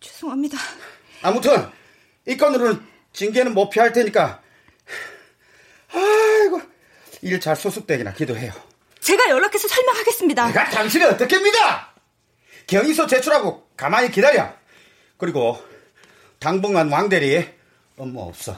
죄송합니다. 0.00 0.58
아무튼 1.22 1.70
이 2.26 2.36
건으로는 2.36 2.86
징계는 3.14 3.54
못 3.54 3.70
피할 3.70 3.92
테니까 3.92 4.42
아이고 5.94 6.60
일 7.22 7.40
잘 7.40 7.56
소습되기나 7.56 8.12
기도해요. 8.12 8.52
제가 9.00 9.30
연락해서 9.30 9.68
설명하겠습니다. 9.68 10.46
내가 10.48 10.70
당신을 10.70 11.06
어떻게 11.08 11.38
믿어? 11.38 11.58
경위서 12.66 13.06
제출하고 13.06 13.68
가만히 13.76 14.10
기다려. 14.10 14.52
그리고 15.16 15.62
당분간 16.40 16.90
왕 16.90 17.08
대리 17.08 17.48
업무 17.96 18.22
없어. 18.28 18.56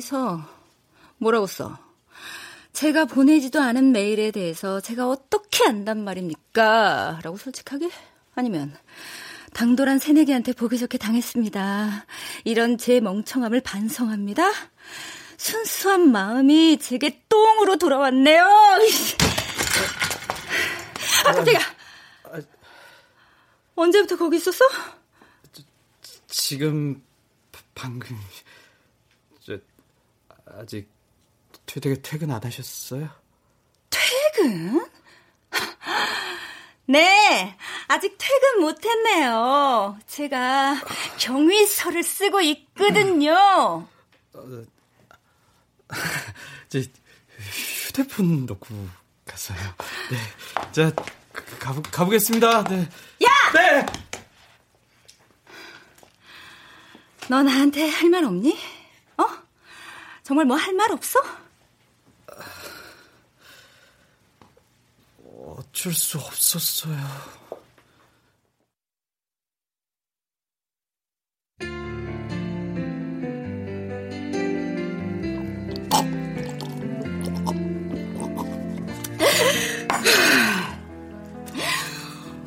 정의서 0.00 0.40
뭐라고 1.18 1.46
써? 1.46 1.78
제가 2.72 3.04
보내지도 3.06 3.60
않은 3.60 3.92
메일에 3.92 4.30
대해서 4.30 4.80
제가 4.80 5.08
어떻게 5.08 5.64
안단 5.64 6.04
말입니까? 6.04 7.20
라고 7.22 7.36
솔직하게? 7.38 7.90
아니면 8.34 8.76
당돌한 9.54 9.98
새내기한테 9.98 10.52
보기 10.52 10.78
좋게 10.78 10.98
당했습니다. 10.98 12.04
이런 12.44 12.76
제 12.76 13.00
멍청함을 13.00 13.62
반성합니다. 13.62 14.50
순수한 15.38 16.10
마음이 16.12 16.78
제게 16.78 17.22
똥으로 17.28 17.76
돌아왔네요. 17.76 18.44
아, 21.24 21.32
깜짝이야. 21.32 21.60
언제부터 23.74 24.16
거기 24.16 24.36
있었어? 24.36 24.64
지금 26.28 27.02
바- 27.52 27.60
방금 27.74 28.16
저 28.18 28.44
아직 30.46 30.88
퇴, 31.66 31.80
퇴근 31.80 32.30
안 32.30 32.42
하셨어요? 32.44 33.08
퇴근? 33.90 34.86
네, 36.86 37.56
아직 37.88 38.16
퇴근 38.18 38.60
못했네요. 38.60 39.98
제가 40.06 40.80
경위서를 41.18 42.02
쓰고 42.04 42.40
있거든요. 42.42 43.88
제 46.68 46.84
휴대폰 47.40 48.46
놓고 48.46 48.66
가서요. 49.24 49.58
네, 50.10 50.16
자 50.72 50.92
가, 51.58 51.72
가보겠습니다. 51.82 52.64
네. 52.64 52.88
야! 53.24 53.28
네! 53.54 53.86
너 57.28 57.42
나한테 57.42 57.88
할 57.88 58.08
말 58.10 58.24
없니? 58.24 58.56
어? 60.26 60.28
정말 60.28 60.44
뭐 60.44 60.56
할 60.56 60.74
말 60.74 60.90
없어? 60.92 61.20
어쩔 65.58 65.92
수 65.92 66.18
없었어요. 66.18 66.96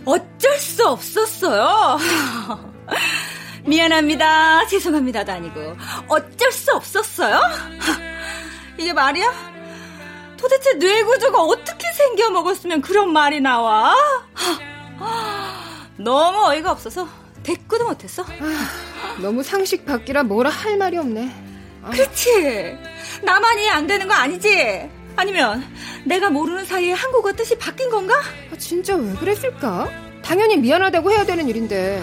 어쩔 0.05 0.57
수 0.57 0.87
없었어요. 0.87 1.97
미안합니다. 3.69 4.65
죄송합니다도 4.67 5.31
아니고 5.31 5.75
어쩔 6.07 6.51
수 6.51 6.73
없었어요. 6.73 7.39
이게 8.77 8.91
말이야? 8.93 9.31
도대체 10.37 10.73
뇌 10.79 11.03
구조가 11.03 11.39
어떻게 11.43 11.91
생겨 11.93 12.29
먹었으면 12.31 12.81
그런 12.81 13.13
말이 13.13 13.39
나와? 13.39 13.93
너무 15.97 16.47
어이가 16.47 16.71
없어서 16.71 17.07
대꾸도 17.43 17.85
못했어. 17.85 18.25
너무 19.21 19.43
상식 19.43 19.85
밖이라 19.85 20.23
뭐라 20.23 20.49
할 20.49 20.77
말이 20.77 20.97
없네. 20.97 21.31
그치? 21.91 22.77
나만 23.21 23.59
이해 23.59 23.69
안 23.69 23.85
되는 23.85 24.07
거 24.07 24.13
아니지? 24.13 24.89
아니면 25.15 25.63
내가 26.05 26.29
모르는 26.29 26.65
사이에 26.65 26.93
한국어 26.93 27.33
뜻이 27.33 27.57
바뀐 27.57 27.89
건가? 27.89 28.15
아, 28.51 28.57
진짜 28.57 28.95
왜 28.95 29.13
그랬을까? 29.15 29.89
당연히 30.23 30.57
미안하다고 30.57 31.11
해야 31.11 31.25
되는 31.25 31.47
일인데. 31.47 32.01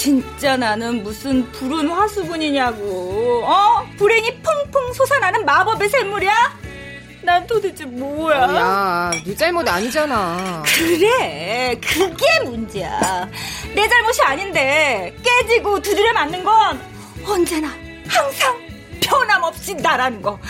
진짜 0.00 0.56
나는 0.56 1.02
무슨 1.02 1.52
불운 1.52 1.90
화수분이냐고. 1.90 3.44
어? 3.44 3.86
불행이 3.98 4.40
펑펑 4.40 4.94
솟아나는 4.94 5.44
마법의 5.44 5.90
샘물이야? 5.90 6.58
난 7.22 7.46
도대체 7.46 7.84
뭐야? 7.84 8.46
어, 8.46 8.56
야, 8.56 9.10
네 9.26 9.36
잘못 9.36 9.68
아니잖아. 9.68 10.62
그래, 10.64 11.78
그게 11.84 12.40
문제야. 12.46 13.28
내 13.74 13.86
잘못이 13.86 14.22
아닌데 14.22 15.14
깨지고 15.22 15.82
두드려 15.82 16.14
맞는 16.14 16.44
건 16.44 16.80
언제나 17.26 17.68
항상 18.08 18.56
변함없이 19.02 19.74
나라는 19.74 20.22
거. 20.22 20.40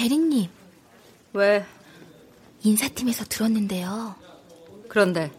대리님, 0.00 0.48
왜? 1.34 1.62
인사팀에서 2.62 3.26
들었는데요. 3.26 4.14
그런데 4.88 5.30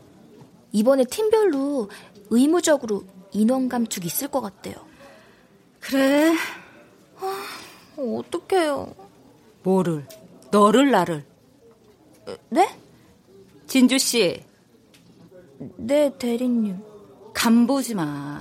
이번에 0.71 1.04
팀별로 1.04 1.89
의무적으로 2.30 3.04
인원 3.32 3.69
감축 3.69 4.06
있을 4.06 4.28
것 4.28 4.39
같대요. 4.39 4.76
그래. 5.80 6.36
어떡해요. 7.97 8.93
뭐를? 9.63 10.06
너를 10.52 10.91
나를? 10.91 11.26
네? 12.50 12.78
진주 13.65 13.97
씨. 13.97 14.43
네, 15.78 16.15
대리님. 16.19 16.78
간 17.34 17.65
보지 17.65 17.95
마. 17.95 18.39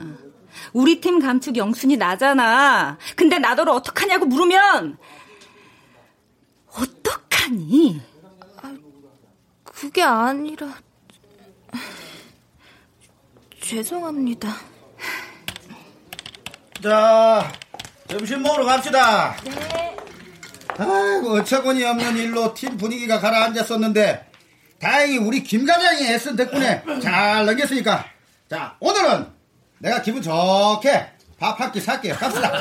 우리 0.75 1.01
팀 1.01 1.19
감축 1.19 1.57
영순이 1.57 1.97
나잖아. 1.97 2.99
근데 3.17 3.39
나더러 3.39 3.73
어떡하냐고 3.73 4.27
물으면 4.27 4.99
어떡하니? 6.81 8.01
그게 9.65 10.03
아니라 10.03 10.75
죄송합니다. 13.61 14.55
자, 16.83 17.53
점심 18.09 18.43
먹으러 18.43 18.65
갑시다. 18.65 19.37
네. 19.45 19.97
아이고, 20.79 21.35
어처구니 21.35 21.85
없는 21.85 22.17
일로 22.17 22.55
팀 22.55 22.77
분위기가 22.77 23.21
가라앉았었는데, 23.21 24.31
다행히 24.81 25.19
우리 25.19 25.43
김 25.43 25.67
과장이 25.67 26.07
애쓴 26.07 26.37
덕분에 26.37 26.83
잘 27.03 27.45
넘겼으니까, 27.47 28.07
자, 28.49 28.77
오늘은 28.81 29.27
내가 29.79 30.03
기분 30.03 30.23
좋게 30.23 31.13
밥 31.41 31.59
한 31.59 31.73
끼 31.73 31.81
살게요. 31.81 32.15
갑시다. 32.17 32.53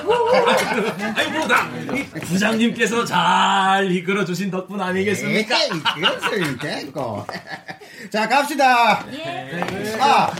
아이고, 1.18 1.48
나 1.48 1.70
부장님께서 2.26 3.04
잘 3.04 3.92
이끌어 3.92 4.24
주신 4.24 4.50
덕분 4.50 4.80
아니겠습니까? 4.80 5.58
됐고. 6.58 7.28
자, 8.10 8.28
갑시다. 8.30 9.04
아, 10.00 10.32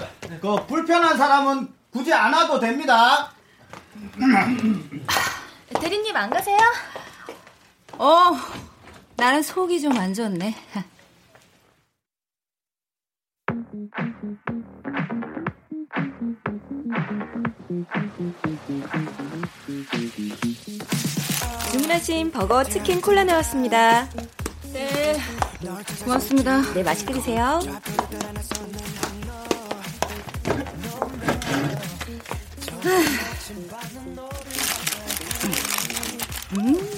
그 0.42 0.56
불편한 0.68 1.18
사람은 1.18 1.68
굳이 1.92 2.14
안 2.14 2.34
와도 2.34 2.58
됩니다. 2.62 3.30
대리님 5.82 6.16
안 6.16 6.30
가세요? 6.30 6.58
어, 7.98 8.32
나는 9.18 9.42
속이 9.44 9.82
좀 9.82 9.98
안 9.98 10.14
좋네. 10.14 10.56
주문하신 21.72 22.32
버거, 22.32 22.64
치킨, 22.66 23.00
콜라 23.02 23.24
나왔습니다. 23.24 24.10
네, 24.74 25.18
고맙습니다. 26.04 26.62
네, 26.74 26.84
맛있게 26.84 27.14
드세요. 27.14 27.60
음. 36.58 36.90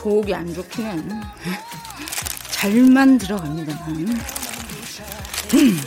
속이 0.00 0.34
안 0.34 0.54
좋기는 0.54 1.10
잘만 2.52 3.18
들어갑니다만. 3.18 3.90
음. 5.54 5.80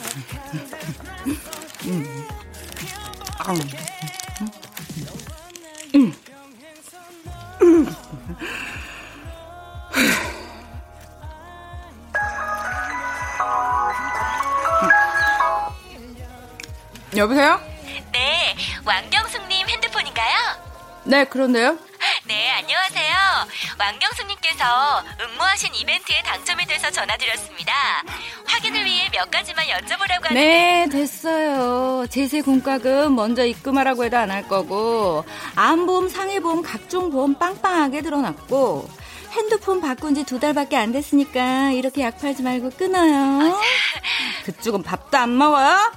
음. 1.89 2.27
아우. 3.39 3.55
음. 5.95 6.13
음. 7.61 7.95
여보세요? 17.17 17.59
네, 18.11 18.55
왕경숙님 18.85 19.67
핸드폰인가요? 19.67 20.37
네, 21.05 21.25
그런데요. 21.25 21.77
네, 22.25 22.51
안녕하세요. 22.51 23.38
왕경수님께서 23.79 25.03
응모하신 25.21 25.73
이벤트에 25.75 26.21
당첨이 26.23 26.65
돼서 26.65 26.91
전화드렸습니다. 26.91 27.73
확인을 28.45 28.83
위해 28.85 29.09
몇 29.11 29.31
가지만 29.31 29.65
여쭤보려고 29.67 30.23
하는데 30.25 30.33
네, 30.33 30.87
됐어요. 30.91 32.05
제세 32.07 32.41
공과금 32.41 33.15
먼저 33.15 33.45
입금하라고 33.45 34.03
해도 34.05 34.17
안 34.17 34.29
할 34.29 34.47
거고, 34.47 35.25
암보험, 35.55 36.09
상해보험, 36.09 36.61
각종 36.61 37.09
보험 37.09 37.33
빵빵하게 37.39 38.01
들어놨고, 38.03 38.87
핸드폰 39.31 39.79
바꾼 39.81 40.13
지 40.13 40.23
두 40.23 40.39
달밖에 40.39 40.75
안 40.77 40.91
됐으니까 40.91 41.71
이렇게 41.71 42.01
약 42.03 42.19
팔지 42.19 42.43
말고 42.43 42.71
끊어요. 42.71 43.59
그쪽은 44.45 44.83
밥도 44.83 45.17
안 45.17 45.35
먹어요? 45.37 45.91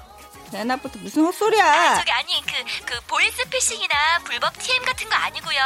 대낮부터 0.50 0.98
무슨 1.00 1.24
헛소리야. 1.26 1.64
아, 1.66 1.94
저기 1.96 2.12
아니 2.12 2.42
그, 2.46 2.52
그 2.84 3.00
보이스 3.06 3.42
피싱이나 3.48 3.94
불법 4.24 4.52
TM 4.58 4.82
같은 4.84 5.08
거 5.08 5.14
아니고요. 5.16 5.58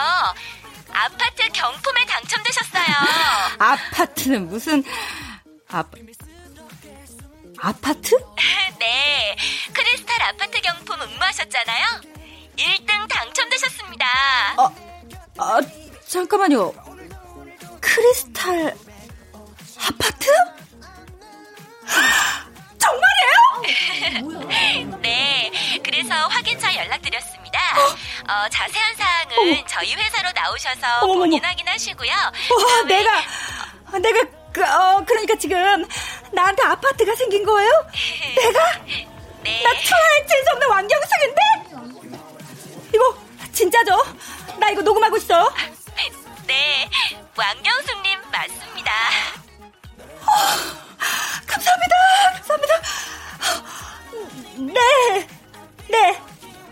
아파트 0.97 1.47
경품에 1.53 2.07
당첨되셨어요. 2.07 2.85
아파트는 3.59 4.49
무슨 4.49 4.83
아, 5.69 5.85
아파트? 7.59 8.17
네, 8.81 9.37
크리스탈 9.75 10.23
아파트 10.23 10.59
경품 10.61 11.01
응모하셨잖아요. 11.03 11.87
1등 12.57 13.09
당첨되셨습니다. 13.09 14.07
아, 15.39 15.61
잠깐만요. 16.07 16.73
크리스탈 17.81 18.75
아파트? 19.87 20.31
정말이에요? 22.87 23.37
네, 25.03 25.51
그래서 25.83 26.15
확인차 26.29 26.75
연락드렸습니다. 26.75 27.59
어, 28.29 28.49
자세한 28.49 28.95
사항은 28.97 29.67
저희 29.67 29.95
회사로 29.95 30.31
나오셔서 30.33 30.99
어머머머. 31.03 31.21
본인 31.21 31.45
확인하시고요. 31.45 32.11
와, 32.13 32.31
그다음에- 32.33 32.87
내가 32.87 33.23
내가 34.01 34.25
그, 34.53 34.63
어, 34.63 35.05
그러니까 35.07 35.35
지금 35.37 35.85
나한테 36.33 36.63
아파트가 36.65 37.15
생긴 37.15 37.45
거예요? 37.45 37.71
내가? 38.37 38.79
네. 39.43 39.63
나 39.63 39.71
천하의 39.71 40.27
제일 40.29 40.45
없는 40.53 40.69
왕경숙인데? 40.69 41.43
이거 42.95 43.19
진짜죠? 43.53 43.97
나 44.59 44.71
이거 44.71 44.81
녹음하고 44.83 45.17
있어. 45.19 45.53
네, 46.47 46.89
왕경숙님 47.37 48.21
맞습니다. 48.31 48.93
감사합니다. 51.47 51.97
감사합니다. 52.35 52.75
네, 54.59 55.29
네. 55.89 56.23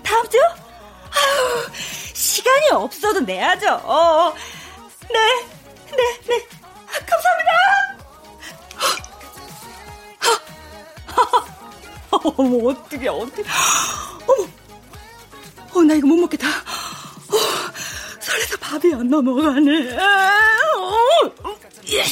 다음 0.02 0.28
주? 0.28 0.38
아유, 0.38 1.66
시간이 2.14 2.70
없어도 2.70 3.20
내야죠. 3.20 4.34
네, 5.12 5.46
네, 5.96 6.20
네. 6.28 6.46
감사합니다. 7.06 7.52
어머, 12.37 12.70
어떡해, 12.70 13.08
어떡해. 13.08 13.42
어머, 14.26 14.48
어, 15.74 15.82
나 15.82 15.94
이거 15.94 16.06
못 16.06 16.16
먹겠다. 16.16 16.48
어, 16.48 16.52
설레서 18.20 18.56
밥이 18.58 18.94
안 18.94 19.10
넘어가네. 19.10 19.96
어, 19.98 21.56
예. 21.92 22.04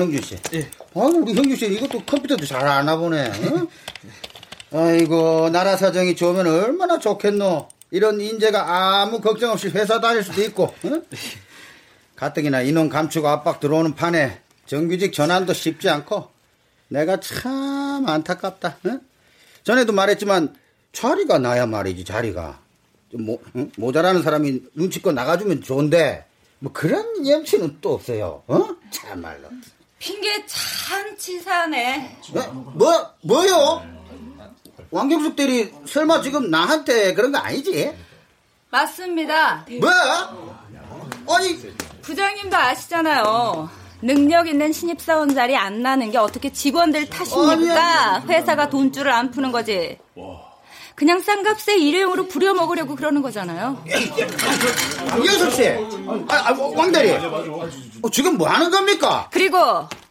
형준 0.00 0.22
씨. 0.22 0.36
예. 0.54 0.70
아, 0.94 1.00
우리 1.00 1.34
형준 1.34 1.56
씨 1.56 1.66
이것도 1.66 2.04
컴퓨터도 2.04 2.46
잘 2.46 2.66
아나 2.66 2.96
보네. 2.96 3.32
응? 3.44 3.68
아이고, 4.72 5.50
나라 5.50 5.76
사정이 5.76 6.16
좋으면 6.16 6.46
얼마나 6.46 6.98
좋겠노. 6.98 7.68
이런 7.90 8.20
인재가 8.20 9.02
아무 9.02 9.20
걱정 9.20 9.50
없이 9.50 9.68
회사 9.68 10.00
다닐 10.00 10.22
수도 10.22 10.42
있고. 10.42 10.74
응? 10.84 11.02
가뜩이나 12.16 12.62
인원 12.62 12.88
감축 12.88 13.24
압박 13.26 13.60
들어오는 13.60 13.94
판에 13.94 14.40
정규직 14.66 15.12
전환도 15.12 15.52
쉽지 15.54 15.88
않고 15.88 16.28
내가 16.88 17.18
참 17.18 18.06
안타깝다. 18.06 18.76
응? 18.86 19.00
전에도 19.64 19.92
말했지만 19.92 20.54
자리가 20.92 21.38
나야 21.38 21.66
말이지 21.66 22.04
자리가. 22.04 22.60
좀 23.10 23.24
모, 23.24 23.40
응? 23.56 23.72
모자라는 23.76 24.22
사람이 24.22 24.60
눈치껏 24.74 25.14
나가주면 25.14 25.62
좋은데 25.62 26.26
뭐 26.60 26.72
그런 26.72 27.26
염치는 27.26 27.78
또 27.80 27.94
없어요. 27.94 28.42
어? 28.46 28.68
참말로. 28.90 29.48
핑계 30.00 30.44
참 30.46 31.16
치사하네. 31.16 32.16
뭐, 32.72 33.10
뭐요? 33.22 33.82
왕경숙 34.90 35.36
대리, 35.36 35.72
설마 35.86 36.22
지금 36.22 36.50
나한테 36.50 37.14
그런 37.14 37.30
거 37.30 37.38
아니지? 37.38 37.92
맞습니다. 38.70 39.66
뭐? 39.78 41.36
아니, 41.36 41.74
부장님도 42.00 42.56
아시잖아요. 42.56 43.70
능력 44.02 44.48
있는 44.48 44.72
신입사원 44.72 45.34
자리 45.34 45.54
안 45.54 45.82
나는 45.82 46.10
게 46.10 46.16
어떻게 46.16 46.50
직원들 46.50 47.10
탓입니까? 47.10 48.22
회사가 48.26 48.70
돈줄을 48.70 49.12
안 49.12 49.30
푸는 49.30 49.52
거지 49.52 49.98
그냥 51.00 51.18
싼값에 51.22 51.78
일회용으로 51.78 52.26
부려먹으려고 52.26 52.94
그러는 52.94 53.22
거잖아요 53.22 53.82
왕경숙 55.10 55.52
씨. 55.52 55.66
아, 56.28 56.50
아, 56.50 56.54
왕 56.76 56.92
대리. 56.92 57.12
어, 57.12 58.10
지금 58.12 58.36
뭐 58.36 58.46
하는 58.46 58.70
겁니까? 58.70 59.26
그리고 59.32 59.56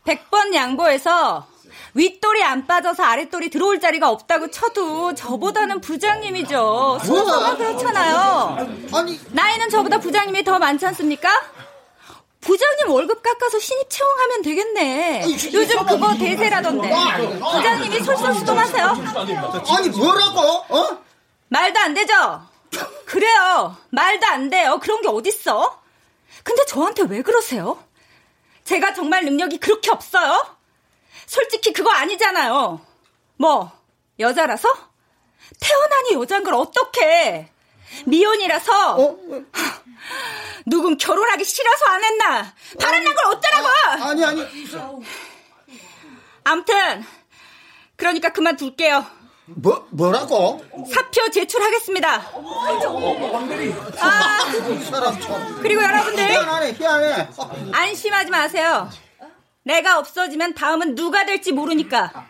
100번 0.03 0.55
양보해서 0.55 1.45
윗돌이 1.93 2.41
안 2.43 2.65
빠져서 2.65 3.03
아랫돌이 3.03 3.51
들어올 3.51 3.79
자리가 3.79 4.09
없다고 4.09 4.49
쳐도 4.49 5.13
저보다는 5.13 5.79
부장님이죠. 5.79 6.99
순서가 7.03 7.57
그렇잖아요. 7.57 8.67
아니, 8.91 9.19
나이는 9.29 9.69
저보다 9.69 9.99
부장님이 9.99 10.43
더 10.43 10.57
많지 10.57 10.87
않습니까? 10.87 11.29
부장님 12.41 12.89
월급 12.89 13.21
깎아서 13.21 13.59
신입 13.59 13.89
채용하면 13.89 14.41
되겠네. 14.41 15.23
요즘 15.53 15.85
그거 15.85 16.15
대세라던데. 16.17 16.89
부장님이 17.39 17.99
솔선수동하세요. 18.03 18.85
아니, 19.77 19.89
뭐라고? 19.89 20.39
어? 20.69 21.03
말도 21.49 21.79
안 21.79 21.93
되죠? 21.93 22.13
그래요. 23.05 23.75
말도 23.89 24.25
안 24.27 24.49
돼요. 24.49 24.79
그런 24.81 25.01
게 25.01 25.09
어딨어? 25.09 25.79
근데 26.43 26.65
저한테 26.65 27.03
왜 27.03 27.21
그러세요? 27.21 27.83
제가 28.63 28.93
정말 28.93 29.25
능력이 29.25 29.57
그렇게 29.59 29.91
없어요? 29.91 30.55
솔직히 31.25 31.73
그거 31.73 31.91
아니잖아요. 31.91 32.79
뭐, 33.37 33.71
여자라서? 34.19 34.69
태어나니 35.59 36.13
여잔 36.13 36.43
걸 36.43 36.53
어떡해. 36.53 37.51
미혼이라서? 38.05 39.17
누군 40.65 40.97
결혼하기 40.97 41.43
싫어서 41.43 41.85
안 41.85 42.03
했나? 42.03 42.53
바람난 42.79 43.15
걸 43.15 43.25
어쩌라고! 43.25 43.67
아니, 44.03 44.25
아니. 44.25 44.45
암튼, 46.43 47.03
그러니까 47.95 48.29
그만둘게요. 48.29 49.05
뭐, 49.45 49.87
뭐라고? 49.89 50.63
사표 50.91 51.29
제출하겠습니다. 51.31 52.31
아. 53.99 54.39
그리고 55.61 55.81
여러분들 55.83 56.29
희한하네, 56.29 56.73
희한해. 56.73 57.29
안심하지 57.71 58.29
마세요. 58.29 58.89
내가 59.63 59.97
없어지면 59.99 60.53
다음은 60.53 60.95
누가 60.95 61.25
될지 61.25 61.51
모르니까. 61.51 62.27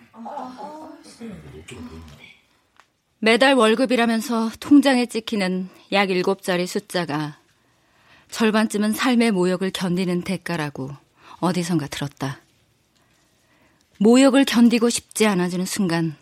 매달 3.22 3.54
월급이라면서 3.54 4.52
통장에 4.62 5.06
찍히는 5.06 5.70
약 5.92 6.08
7자리 6.08 6.66
숫자가 6.66 7.38
절반쯤은 8.32 8.94
삶의 8.94 9.32
모욕을 9.32 9.72
견디는 9.72 10.22
대가라고 10.22 10.92
어디선가 11.40 11.88
들었다. 11.88 12.40
모욕을 13.98 14.46
견디고 14.46 14.90
싶지 14.90 15.28
않아지는 15.28 15.66
순간 15.66 16.16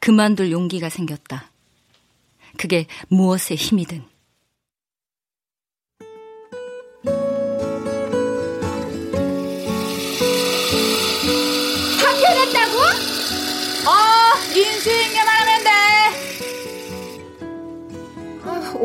그만둘 0.00 0.50
용기가 0.50 0.88
생겼다. 0.88 1.50
그게 2.56 2.86
무엇의 3.08 3.56
힘이든. 3.56 4.02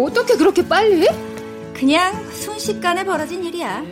어떻게 0.03 0.35
그렇게 0.35 0.67
빨리? 0.67 1.07
그냥 1.73 2.29
순식간에 2.31 3.03
벌어진 3.05 3.43
일이야. 3.43 3.83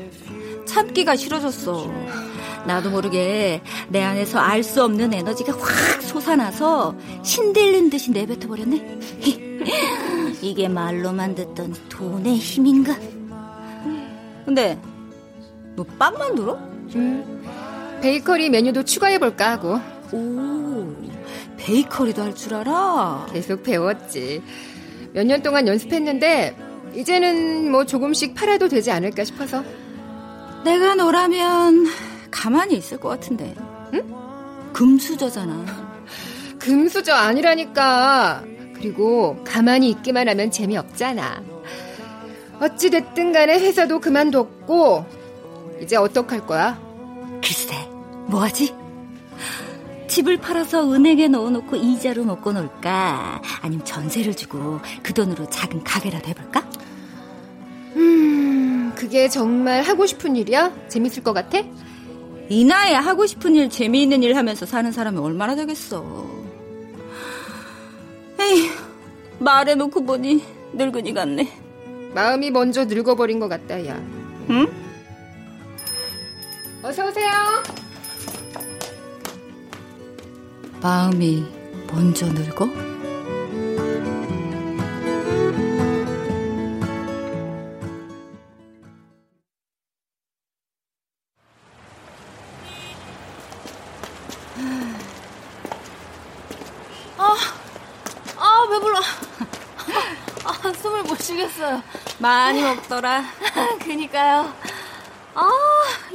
참기가 0.65 1.15
싫어졌어. 1.15 1.89
나도 2.65 2.89
모르게 2.89 3.61
내 3.89 4.03
안에서 4.03 4.39
알 4.39 4.61
수 4.63 4.83
없는 4.83 5.13
에너지가 5.13 5.53
확 5.53 6.01
솟아나서 6.01 6.95
신들린 7.23 7.89
듯이 7.89 8.11
내뱉어 8.11 8.47
버렸네. 8.47 8.99
이게 10.41 10.67
말로만 10.67 11.35
듣던 11.35 11.73
돈의 11.89 12.37
힘인가? 12.37 12.95
근데 14.45 14.77
너 15.75 15.83
빵 15.97 16.17
만들어? 16.17 16.55
음, 16.95 17.43
베이커리 18.01 18.49
메뉴도 18.49 18.83
추가해 18.83 19.19
볼까 19.19 19.51
하고. 19.51 19.79
오, 20.11 20.95
베이커리도 21.57 22.21
할 22.21 22.33
줄 22.35 22.53
알아? 22.55 23.27
계속 23.31 23.63
배웠지. 23.63 24.41
몇 25.17 25.23
년 25.25 25.41
동안 25.41 25.67
연습했는데 25.67 26.55
이제는 26.93 27.71
뭐 27.71 27.85
조금씩 27.87 28.35
팔아도 28.35 28.67
되지 28.67 28.91
않을까 28.91 29.23
싶어서. 29.23 29.63
내가 30.63 30.93
너라면 30.93 31.87
가만히 32.29 32.75
있을 32.75 32.99
것 32.99 33.09
같은데. 33.09 33.55
응? 33.95 34.13
금수저잖아. 34.73 35.65
금수저 36.59 37.13
아니라니까. 37.15 38.43
그리고 38.75 39.43
가만히 39.43 39.89
있기만 39.89 40.29
하면 40.29 40.51
재미없잖아. 40.51 41.41
어찌됐든 42.59 43.31
간에 43.31 43.57
회사도 43.59 43.99
그만뒀고, 43.99 45.03
이제 45.81 45.95
어떡할 45.95 46.45
거야? 46.45 46.79
글쎄, 47.43 47.73
뭐하지? 48.27 48.71
집을 50.17 50.37
팔아서 50.37 50.91
은행에 50.91 51.27
넣어놓고 51.27 51.75
이자로 51.75 52.23
먹고 52.23 52.51
놀까? 52.51 53.39
아니면 53.61 53.85
전세를 53.85 54.35
주고 54.35 54.79
그 55.03 55.13
돈으로 55.13 55.47
작은 55.47 55.83
가게라도 55.83 56.29
해볼까? 56.29 56.67
음, 57.97 58.93
그게 58.95 59.29
정말 59.29 59.83
하고 59.83 60.07
싶은 60.07 60.35
일이야? 60.35 60.73
재밌을 60.87 61.21
것 61.21 61.33
같아? 61.33 61.59
이 62.49 62.65
나이에 62.65 62.95
하고 62.95 63.27
싶은 63.27 63.53
일, 63.53 63.69
재미있는 63.69 64.23
일 64.23 64.35
하면서 64.35 64.65
사는 64.65 64.91
사람이 64.91 65.19
얼마나 65.19 65.53
되겠어. 65.53 66.03
에이, 68.39 68.71
말해놓고 69.37 70.03
보니 70.03 70.43
늙은이 70.73 71.13
같네. 71.13 71.47
마음이 72.15 72.49
먼저 72.49 72.85
늙어버린 72.85 73.39
것 73.39 73.49
같다, 73.49 73.85
야. 73.85 74.01
응? 74.49 74.65
어서오세요. 76.81 77.86
마음이 80.81 81.43
먼저 81.91 82.25
늙어? 82.27 82.67
아, 97.17 97.35
아, 98.37 98.67
배불러. 98.69 98.99
아, 100.45 100.73
숨을 100.73 101.03
못 101.03 101.21
쉬겠어요. 101.21 101.81
많이 102.19 102.61
먹더라. 102.61 103.23
그니까요. 103.83 104.53
아, 105.33 105.49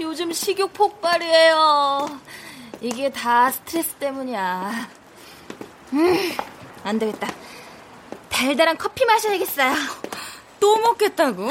요즘 0.00 0.32
식욕 0.32 0.72
폭발이에요. 0.72 2.20
이게 2.82 3.08
다 3.10 3.48
스트레스 3.50 3.94
때문이야. 3.94 4.88
음, 5.92 6.16
안 6.82 6.98
되겠다. 6.98 7.28
달달한 8.28 8.76
커피 8.76 9.04
마셔야겠어요. 9.04 9.72
또 10.58 10.76
먹겠다고? 10.78 11.48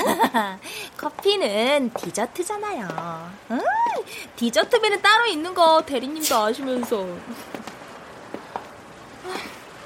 커피는 0.98 1.92
디저트잖아요. 1.94 3.32
음, 3.52 3.62
디저트비는 4.36 5.02
따로 5.02 5.26
있는 5.26 5.54
거 5.54 5.82
대리님도 5.86 6.36
아시면서. 6.36 7.08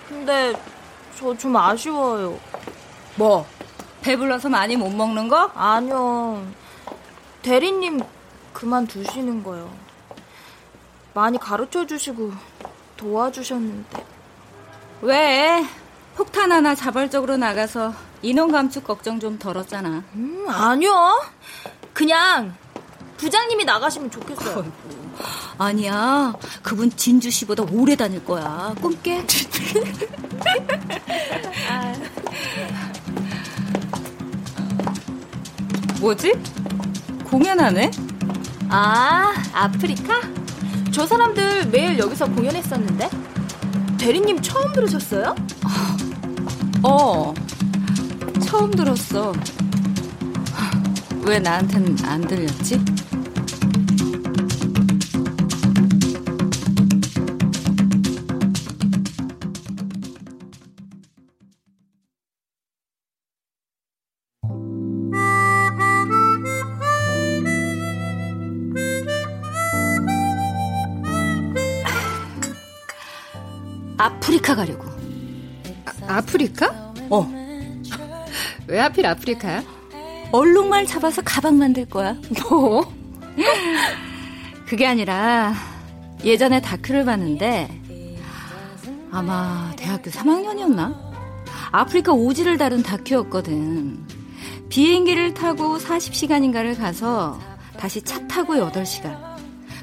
근데 0.10 0.54
저 1.20 1.34
좀 1.36 1.56
아쉬워요. 1.56 2.40
뭐? 3.16 3.46
배불러서 4.02 4.50
많이 4.50 4.76
못 4.76 4.90
먹는 4.90 5.28
거? 5.28 5.52
아니요. 5.56 6.46
대리님 7.44 8.02
그만두시는 8.54 9.44
거요. 9.44 9.72
많이 11.16 11.40
가르쳐 11.40 11.88
주시고 11.88 12.32
도와주셨는데. 12.98 14.06
왜? 15.02 15.66
폭탄 16.16 16.52
하나 16.52 16.76
자발적으로 16.76 17.38
나가서 17.38 17.94
인원 18.22 18.52
감축 18.52 18.84
걱정 18.84 19.20
좀 19.20 19.40
덜었잖아. 19.40 20.04
음, 20.16 20.46
아니요. 20.48 21.24
그냥 21.94 22.54
부장님이 23.18 23.64
나가시면 23.64 24.12
좋겠어요. 24.12 24.70
아니야. 25.58 26.34
그분 26.62 26.90
진주 26.92 27.32
씨보다 27.32 27.64
오래 27.72 27.96
다닐 27.96 28.24
거야. 28.26 28.76
꿈깨. 28.82 29.26
뭐지? 36.02 36.34
공연하네? 37.24 37.90
아, 38.70 39.34
아프리카? 39.54 40.45
저 40.96 41.06
사람들 41.06 41.66
매일 41.72 42.00
여기서 42.00 42.26
공연했었는데? 42.32 43.10
대리님 43.98 44.42
처음 44.42 44.72
들으셨어요? 44.72 45.36
어, 46.84 47.34
처음 48.46 48.72
들었어. 48.72 49.34
왜 51.24 51.38
나한텐 51.40 51.98
안 52.06 52.22
들렸지? 52.22 52.80
아프리카 74.46 74.56
가려고. 74.56 74.86
아, 76.08 76.18
아프리카? 76.18 76.94
어. 77.10 77.28
왜 78.68 78.80
하필 78.80 79.06
아프리카야? 79.08 79.64
얼룩말 80.32 80.86
잡아서 80.86 81.22
가방 81.24 81.58
만들 81.58 81.86
거야. 81.86 82.16
뭐? 82.50 82.94
그게 84.68 84.86
아니라 84.86 85.54
예전에 86.24 86.62
다큐를 86.62 87.06
봤는데 87.06 87.82
아마 89.12 89.72
대학교 89.78 90.12
3학년이었나? 90.12 90.96
아프리카 91.72 92.12
오지를 92.14 92.58
다룬 92.58 92.84
다큐였거든. 92.84 94.06
비행기를 94.70 95.34
타고 95.34 95.78
40시간인가를 95.78 96.78
가서 96.78 97.40
다시 97.78 98.02
차 98.02 98.26
타고 98.28 98.56
8시간. 98.56 99.18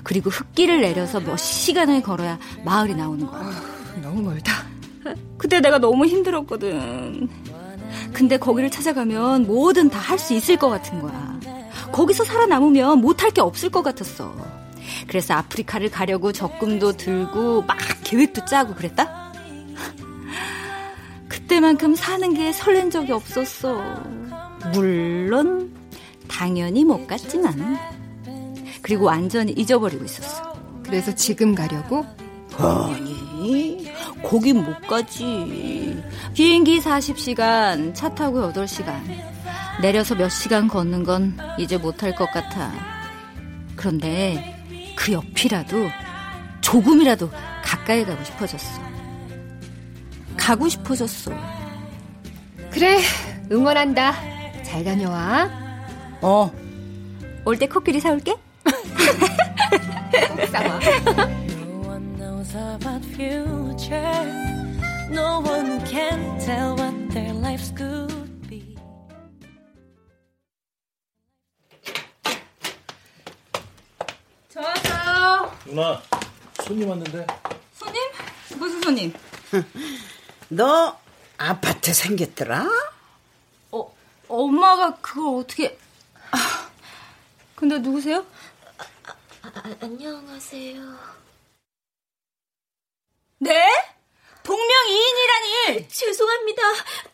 그리고 0.03 0.31
흙길을 0.31 0.81
내려서 0.81 1.21
몇 1.21 1.37
시간을 1.37 2.03
걸어야 2.03 2.39
마을이 2.65 2.95
나오는 2.95 3.27
거야. 3.27 3.72
너무 4.01 4.23
멀다. 4.23 4.65
그때 5.37 5.61
내가 5.61 5.79
너무 5.79 6.07
힘들었거든. 6.07 7.29
근데 8.13 8.37
거기를 8.39 8.71
찾아가면 8.71 9.47
뭐든 9.47 9.91
다 9.91 9.99
할 9.99 10.19
수 10.19 10.35
있을 10.35 10.57
것 10.57 10.69
같은 10.69 11.01
거야. 11.01 11.41
거기서 11.93 12.25
살아남으면 12.25 13.01
못할 13.01 13.31
게 13.31 13.41
없을 13.41 13.69
것 13.71 13.83
같았어. 13.83 14.35
그래서 15.09 15.35
아프리카를 15.35 15.91
가려고 15.91 16.33
적금도 16.33 16.93
들고 16.97 17.63
막 17.63 17.77
계획도 18.05 18.45
짜고 18.45 18.75
그랬다? 18.75 19.33
그때만큼 21.29 21.95
사는 21.95 22.33
게 22.35 22.53
설렌 22.53 22.91
적이 22.91 23.13
없었어. 23.13 23.83
물론, 24.75 25.73
당연히 26.29 26.85
못 26.85 27.07
갔지만. 27.07 27.79
그리고 28.81 29.07
완전히 29.07 29.53
잊어버리고 29.53 30.05
있었어. 30.05 30.53
그래서 30.85 31.15
지금 31.15 31.55
가려고? 31.55 32.05
아니, 32.57 33.17
거긴 34.23 34.65
못 34.65 34.81
가지. 34.87 36.03
비행기 36.35 36.81
40시간, 36.81 37.95
차 37.95 38.15
타고 38.15 38.41
8시간. 38.53 39.01
내려서 39.81 40.15
몇 40.15 40.29
시간 40.29 40.69
걷는 40.69 41.05
건 41.05 41.37
이제 41.59 41.77
못할 41.77 42.15
것 42.15 42.31
같아. 42.31 42.73
그런데 43.77 44.57
그 44.97 45.13
옆이라도 45.13 45.89
조금이라도 46.61 47.31
가까이 47.65 48.05
가고 48.05 48.23
싶어졌어. 48.25 48.81
가고 50.37 50.69
싶어졌어. 50.69 51.33
그래, 52.71 52.99
응원한다. 53.51 54.15
잘 54.63 54.85
다녀와. 54.85 55.51
어. 56.23 56.51
올 57.45 57.57
때 57.59 57.67
코끼리 57.67 57.99
사올게. 58.01 58.35
꼭 58.65 60.47
싸와. 60.53 60.79
About 62.55 63.03
future. 63.05 64.25
No 65.11 65.41
one 65.41 65.81
can 65.87 66.39
tell 66.39 66.77
what 66.77 67.11
their 67.11 67.33
lives 67.33 67.73
could 67.75 68.49
be. 68.49 68.77
누나 75.65 76.03
손님 76.63 76.89
왔는데. 76.89 77.27
손님? 77.75 78.03
무슨 78.59 78.83
손님? 78.83 79.13
너 80.49 80.99
아파트 81.39 81.95
생겼더라? 81.95 82.69
어, 83.71 83.95
엄마가 84.29 84.97
그걸 84.97 85.41
어떻게... 85.41 85.79
아, 86.31 86.71
근데 87.57 87.79
누구세요? 87.79 88.27
아, 89.43 89.51
안녕하세요. 89.81 91.22
네? 93.43 93.67
동명이인이라니! 94.45 95.89
죄송합니다. 95.89 96.63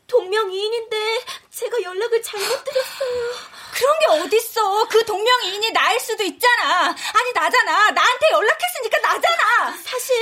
동명이인인데 0.06 1.20
제가 1.50 1.80
연락을 1.82 2.22
잘못 2.22 2.64
드렸어요. 2.64 3.32
그런 3.72 3.98
게 3.98 4.06
어딨어. 4.06 4.88
그 4.88 5.06
동명이인이 5.06 5.70
나일 5.72 5.98
수도 5.98 6.22
있잖아. 6.24 6.88
아니 6.88 7.32
나잖아. 7.34 7.90
나한테 7.92 8.26
연락했으니까 8.30 8.98
나잖아. 8.98 9.74
사실 9.82 10.16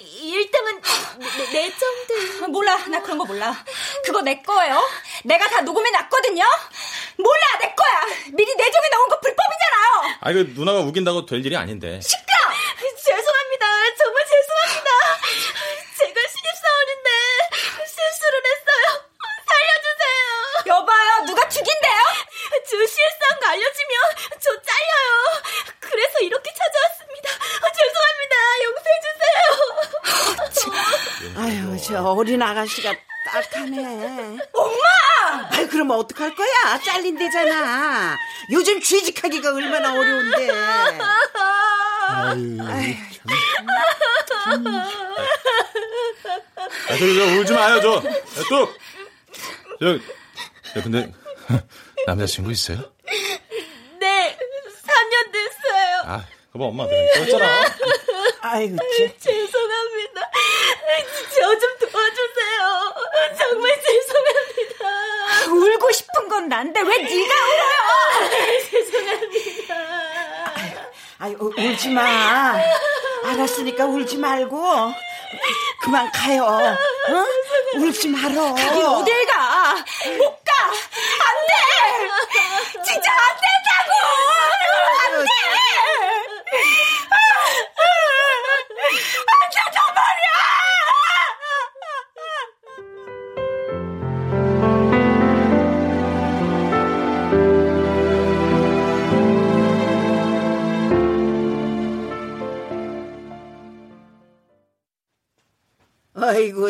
1등은 0.00 0.82
내, 1.20 1.52
내정들. 1.52 2.48
몰라. 2.48 2.76
나 2.88 3.00
그런 3.00 3.18
거 3.18 3.24
몰라. 3.24 3.64
그거 4.04 4.20
내 4.22 4.42
거예요. 4.42 4.82
내가 5.24 5.48
다 5.48 5.60
녹음해 5.60 5.90
놨거든요. 5.90 6.44
몰라. 7.18 7.58
내 7.60 7.72
거야. 7.72 8.16
미리 8.32 8.52
내정해 8.56 8.88
넣은 8.88 9.08
거 9.08 9.20
불법이잖아요. 9.20 10.18
아, 10.22 10.30
이거 10.32 10.42
누나가 10.54 10.80
우긴다고 10.80 11.24
될 11.26 11.46
일이 11.46 11.56
아닌데. 11.56 12.00
시끄러! 12.00 12.32
죄송합니다. 13.04 13.66
정말 13.96 14.24
죄송합니다. 14.24 14.90
제가 15.98 16.20
신입사원인데 16.28 17.10
실수를 17.86 18.42
했어요. 18.46 19.04
살려주세요. 19.46 20.61
여봐요. 20.72 21.24
누가 21.26 21.46
죽인대요? 21.48 22.02
저 22.64 22.76
실수한 22.76 23.40
거 23.40 23.46
알려주면 23.48 23.92
저 24.40 24.50
잘려요. 24.50 25.42
그래서 25.80 26.18
이렇게 26.20 26.50
찾아왔습니다. 26.54 27.28
죄송합니다. 27.76 28.36
용서해주세요. 28.64 29.32
아유, 31.36 31.76
저 31.84 32.02
어린 32.12 32.40
아가씨가 32.42 32.94
딱하네. 33.26 34.38
엄마! 34.52 34.84
아유, 35.50 35.68
그럼 35.68 35.90
어떡할 35.90 36.34
거야? 36.34 36.78
잘린대잖아. 36.84 38.16
요즘 38.50 38.80
취직하기가 38.80 39.54
얼마나 39.54 39.92
어려운데. 39.92 40.50
아유, 40.50 40.98
아, 46.88 46.96
저기, 46.98 47.14
저, 47.16 47.24
울지 47.24 47.52
마요, 47.52 47.80
저. 47.80 47.94
야, 47.96 48.00
또. 48.48 48.68
저, 49.80 49.98
야, 50.76 50.82
근데, 50.82 51.12
남자친구 52.06 52.50
있어요? 52.52 52.78
네, 54.00 54.36
3년 54.84 55.32
됐어요. 55.32 56.02
아, 56.04 56.24
그거 56.52 56.66
엄마 56.66 56.86
내가 56.86 57.02
있었잖아. 57.22 57.64
아이고, 58.42 58.76
죄송합니다. 59.18 60.20
저 61.34 61.58
좀 61.58 61.78
도와주세요. 61.78 62.94
정말 63.38 63.80
죄송합니다. 63.82 65.52
울고 65.52 65.92
싶은 65.92 66.28
건 66.28 66.48
난데 66.48 66.80
왜 66.80 66.98
네가 66.98 67.34
울어요? 67.34 68.30
죄송합니다. 68.70 69.74
아유, 71.18 71.36
울지 71.40 71.88
마. 71.90 72.54
알았으니까 73.24 73.86
울지 73.86 74.18
말고. 74.18 74.92
그만 75.82 76.10
가요. 76.12 76.44
어? 76.44 77.76
울지 77.78 78.08
말어. 78.08 78.54
가긴 78.54 78.82
어딜 78.84 79.26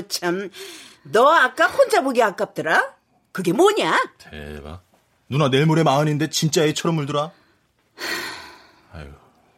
아이고, 0.02 0.08
참. 0.08 0.50
너 1.04 1.28
아까 1.28 1.66
혼자 1.66 2.02
보기 2.02 2.22
아깝더라? 2.22 2.94
그게 3.32 3.52
뭐냐? 3.52 3.96
대박. 4.18 4.82
누나 5.28 5.48
내일 5.48 5.66
모레 5.66 5.82
마흔인데 5.82 6.30
진짜 6.30 6.64
애처럼 6.64 6.98
울더라. 6.98 7.30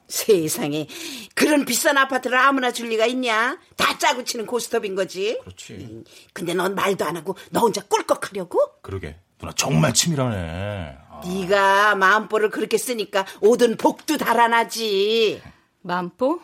세상에 0.07 0.87
그런 1.35 1.65
비싼 1.65 1.99
아파트를 1.99 2.39
아무나 2.39 2.71
줄 2.71 2.89
리가 2.89 3.07
있냐? 3.07 3.59
다 3.77 3.99
짜고 3.99 4.23
치는 4.23 4.47
고스톱인 4.47 4.95
거지. 4.95 5.41
그렇지. 5.41 6.05
근데 6.33 6.55
넌 6.55 6.77
말도 6.77 7.05
안 7.05 7.17
하고 7.17 7.37
너 7.51 7.61
혼자 7.61 7.81
꿀꺽하려고? 7.83 8.61
그러게. 8.83 9.19
누나 9.41 9.51
정말 9.57 9.93
치밀하네. 9.93 10.99
네가 11.27 11.97
마음보를 11.97 12.51
그렇게 12.51 12.79
쓰니까 12.79 13.27
오든 13.41 13.77
복도 13.77 14.17
달아나지. 14.17 15.43
만보? 15.81 16.41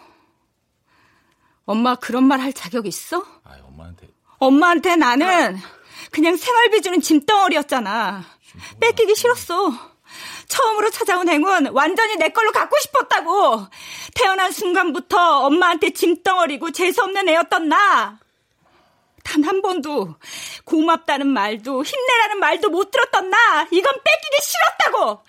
엄마 1.70 1.94
그런 1.94 2.24
말 2.24 2.40
할 2.40 2.52
자격 2.52 2.86
있어? 2.86 3.24
아, 3.44 3.56
엄마한테. 3.68 4.08
엄마한테 4.38 4.96
나는 4.96 5.56
그냥 6.10 6.36
생활비 6.36 6.82
주는 6.82 7.00
짐덩어리였잖아. 7.00 8.24
뺏기기 8.80 9.14
싫었어. 9.14 9.72
처음으로 10.48 10.90
찾아온 10.90 11.28
행운 11.28 11.68
완전히 11.68 12.16
내 12.16 12.30
걸로 12.30 12.50
갖고 12.50 12.76
싶었다고. 12.80 13.66
태어난 14.14 14.50
순간부터 14.50 15.46
엄마한테 15.46 15.90
짐덩어리고 15.90 16.72
재수없는 16.72 17.28
애였던 17.28 17.68
나. 17.68 18.18
단 19.22 19.44
한 19.44 19.62
번도 19.62 20.16
고맙다는 20.64 21.28
말도 21.28 21.84
힘내라는 21.84 22.40
말도 22.40 22.70
못 22.70 22.90
들었던 22.90 23.30
나. 23.30 23.62
이건 23.70 23.92
뺏기기 23.94 24.36
싫었다고. 24.42 25.22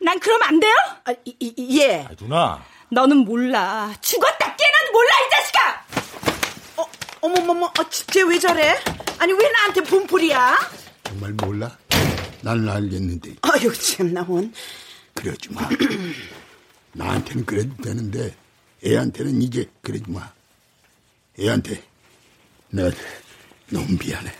난 0.00 0.18
그러면 0.20 0.48
안 0.48 0.60
돼요? 0.60 0.74
아, 1.04 1.12
이, 1.26 1.36
이, 1.40 1.80
예. 1.80 2.06
아, 2.08 2.14
누나. 2.18 2.64
너는 2.90 3.18
몰라. 3.18 3.92
죽었다 4.00 4.56
깨나도 4.56 4.92
몰라 4.92 5.10
이 5.26 5.30
자식아. 5.30 5.86
어, 6.76 6.86
어머머머, 7.20 7.66
어, 7.66 7.90
쟤왜 7.90 8.38
저래? 8.38 8.76
아니 9.18 9.32
왜 9.32 9.50
나한테 9.50 9.82
분풀이야? 9.82 10.58
정말 11.04 11.32
몰라? 11.32 11.76
나는 12.42 12.68
알겠는데 12.68 13.36
아유 13.42 13.72
참나 13.74 14.22
혼. 14.22 14.52
그러지 15.14 15.52
마. 15.52 15.68
나한테는 16.92 17.44
그래도 17.44 17.74
되는데 17.82 18.34
애한테는 18.84 19.42
이제 19.42 19.68
그러지 19.82 20.04
마. 20.08 20.30
애한테 21.40 21.82
내가 22.70 22.90
너무 23.70 23.86
미안해. 23.98 24.32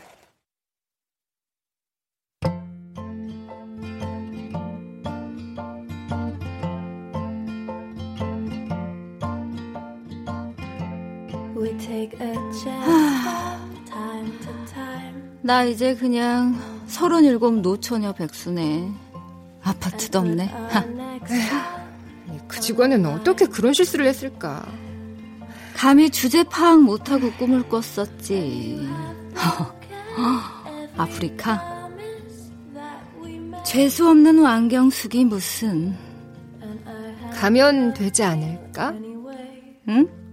나 15.43 15.65
이제 15.65 15.95
그냥 15.95 16.59
서른일곱 16.87 17.61
노처녀 17.61 18.13
백수네. 18.13 18.91
아파트도 19.63 20.19
없네. 20.21 20.47
하. 20.47 20.85
그 22.49 22.61
직원은 22.61 23.05
어떻게 23.07 23.47
그런 23.47 23.73
실수를 23.73 24.07
했을까? 24.07 24.65
감히 25.75 26.11
주제 26.11 26.43
파악 26.45 26.83
못하고 26.83 27.31
꿈을 27.33 27.63
꿨었지. 27.69 28.89
아프리카? 30.97 31.77
재수 33.65 34.09
없는 34.09 34.39
왕경숙이 34.41 35.25
무슨. 35.25 35.95
가면 37.35 37.95
되지 37.95 38.23
않을까? 38.23 38.91
응? 39.89 40.26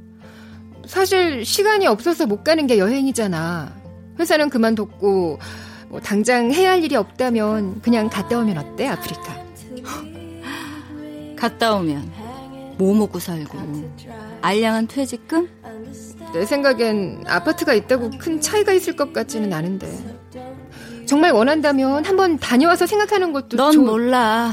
사실 0.86 1.46
시간이 1.46 1.88
없어서 1.88 2.26
못 2.26 2.44
가는 2.44 2.68
게 2.68 2.78
여행이잖아. 2.78 3.74
회사는 4.20 4.50
그만뒀고 4.50 5.40
뭐 5.90 6.00
당장 6.02 6.52
해야 6.52 6.72
할 6.72 6.84
일이 6.84 6.96
없다면 6.96 7.82
그냥 7.82 8.10
갔다 8.10 8.38
오면 8.40 8.58
어때 8.58 8.88
아프리카? 8.88 9.44
갔다 11.38 11.76
오면 11.76 12.12
뭐 12.78 12.94
먹고 12.96 13.20
살고 13.20 13.58
알량한 14.42 14.88
퇴직금? 14.88 15.50
내 16.34 16.46
생각엔 16.46 17.24
아파트가 17.28 17.74
있다고 17.74 18.10
큰 18.20 18.42
차이가 18.42 18.72
있을 18.74 18.96
것 18.96 19.14
같지는 19.14 19.54
않은데 19.54 19.88
정말 21.06 21.32
원한다면 21.32 22.06
한번 22.06 22.40
다녀와서 22.40 22.86
생각하는 22.88 23.34
것도 23.34 23.58
넌 23.58 23.72
좋... 23.74 23.82
몰라. 23.84 24.52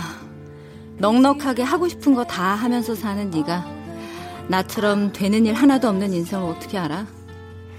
넉넉하게 0.99 1.63
하고 1.63 1.89
싶은 1.89 2.15
거 2.15 2.25
다 2.25 2.43
하면서 2.55 2.95
사는 2.95 3.31
네가 3.31 3.80
나처럼 4.51 5.13
되는 5.13 5.47
일 5.47 5.55
하나도 5.55 5.89
없는 5.89 6.13
인생을 6.13 6.45
어떻게 6.45 6.77
알아? 6.77 7.07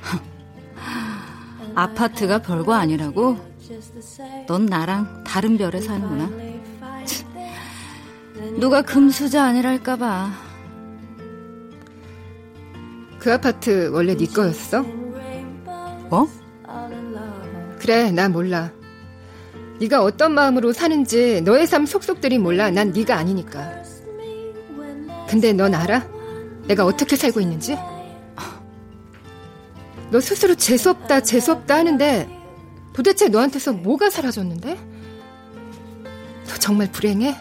아파트가 1.76 2.39
별거 2.39 2.74
아니라고? 2.74 3.38
넌 4.47 4.65
나랑 4.67 5.26
다른 5.26 5.57
별에 5.57 5.82
사는구나. 5.82 6.30
누가 8.57 8.82
금수저 8.82 9.41
아니랄까봐. 9.41 10.32
그 13.19 13.34
아파트 13.34 13.89
원래 13.93 14.15
네 14.15 14.26
거였어? 14.28 14.82
뭐? 16.09 16.30
그래, 17.80 18.11
나 18.11 18.30
몰라. 18.30 18.72
네가 19.82 20.03
어떤 20.03 20.34
마음으로 20.34 20.72
사는지 20.72 21.41
너의 21.41 21.67
삶 21.67 21.86
속속들이 21.86 22.38
몰라. 22.38 22.72
난 22.72 22.91
네가 22.91 23.17
아니니까. 23.17 23.84
근데 25.28 25.51
넌 25.53 25.76
알아? 25.76 26.20
내가 26.68 26.86
어떻게 26.86 27.16
살고 27.16 27.39
있는지? 27.39 27.78
너 30.12 30.20
스스로 30.20 30.55
재수없다, 30.55 31.22
재수없다 31.22 31.76
하는데 31.76 32.30
도대체 32.93 33.30
너한테서 33.30 33.74
뭐가 33.74 34.09
사라졌는데? 34.09 34.78
너 36.47 36.53
정말 36.59 36.91
불행해? 36.91 37.36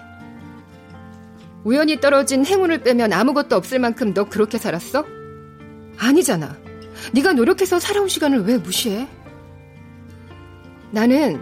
우연히 1.64 2.00
떨어진 2.00 2.46
행운을 2.46 2.82
빼면 2.82 3.12
아무것도 3.12 3.56
없을 3.56 3.78
만큼 3.78 4.14
너 4.14 4.24
그렇게 4.24 4.56
살았어? 4.56 5.04
아니잖아. 5.98 6.56
네가 7.12 7.32
노력해서 7.32 7.78
살아온 7.78 8.08
시간을 8.08 8.44
왜 8.44 8.56
무시해? 8.56 9.08
나는 10.90 11.40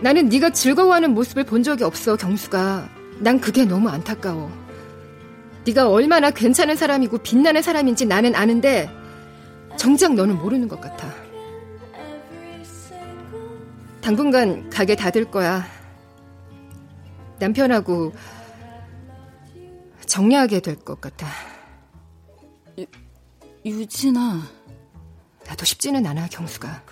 나는 0.00 0.28
네가 0.28 0.50
즐거워하는 0.50 1.14
모습을 1.14 1.44
본 1.44 1.62
적이 1.62 1.84
없어, 1.84 2.16
경수가. 2.16 2.88
난 3.20 3.40
그게 3.40 3.64
너무 3.64 3.88
안타까워. 3.88 4.50
네가 5.68 5.90
얼마나 5.90 6.30
괜찮은 6.30 6.76
사람이고 6.76 7.18
빛나는 7.18 7.60
사람인지 7.60 8.06
나는 8.06 8.34
아는데 8.34 8.90
정작 9.76 10.14
너는 10.14 10.38
모르는 10.38 10.66
것 10.66 10.80
같아. 10.80 11.12
당분간 14.00 14.70
가게 14.70 14.96
닫을 14.96 15.26
거야. 15.30 15.66
남편하고 17.38 18.12
정리하게 20.06 20.60
될 20.60 20.76
것 20.76 21.00
같아. 21.02 21.26
유, 22.78 22.86
유진아. 23.66 24.40
나도 25.46 25.64
쉽지는 25.66 26.06
않아, 26.06 26.28
경수가. 26.28 26.82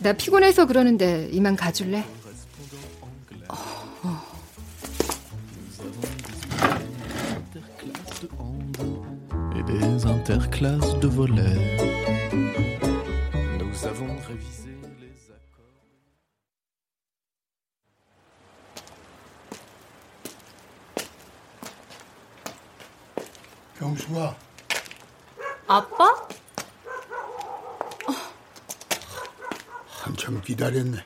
나 0.00 0.12
피곤해서 0.12 0.66
그러는데 0.66 1.28
이만 1.32 1.56
가줄래? 1.56 2.04
어. 3.48 3.87
Des 9.68 10.06
interclasses 10.06 10.98
de 10.98 11.08
volets. 11.08 11.76
Nous 13.58 13.86
avons 13.86 14.16
révisé 14.26 14.74
les 14.98 15.30
accords. 15.30 15.84
경수가 23.78 24.36
아빠? 25.66 26.28
한참 30.00 30.40
기다렸네. 30.40 31.04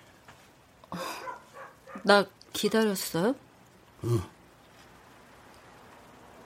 나 2.05 2.25
기다렸어요? 2.53 3.35
응. 4.05 4.23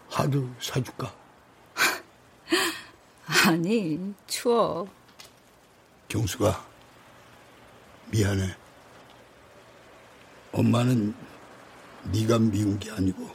하도 0.09 0.49
사줄까? 0.59 1.26
아니, 3.47 4.12
추워. 4.26 4.88
경수가 6.09 6.66
미안해. 8.11 8.57
엄마는 10.51 11.14
네가 12.11 12.40
미운 12.40 12.76
게 12.80 12.90
아니고 12.90 13.30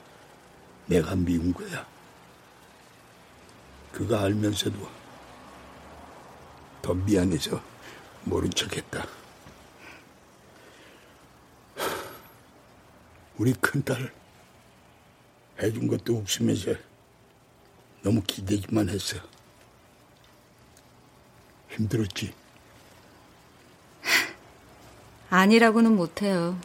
내가 0.88 1.16
미운 1.16 1.54
거야. 1.54 1.88
그거 3.94 4.18
알면서도 4.18 4.86
더 6.82 6.94
미안해서 6.94 7.64
모른 8.26 8.50
척했다. 8.50 9.08
우리 13.38 13.54
큰딸 13.54 14.14
해준 15.62 15.88
것도 15.88 16.18
없으면서 16.18 16.74
너무 18.02 18.22
기대기만 18.28 18.90
했어. 18.90 19.18
힘들었지. 21.72 22.34
아니라고는 25.30 25.96
못해요. 25.96 26.58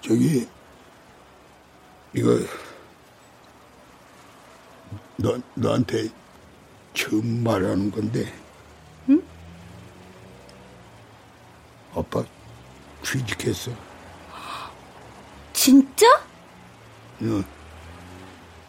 저기 0.00 0.48
이거 2.14 2.38
너 5.16 5.38
너한테 5.54 6.08
처음 6.94 7.42
말하는 7.42 7.90
건데. 7.90 8.32
응? 9.08 9.22
아빠 11.94 12.24
취직했어. 13.02 13.72
진짜? 15.52 16.06
응. 17.22 17.44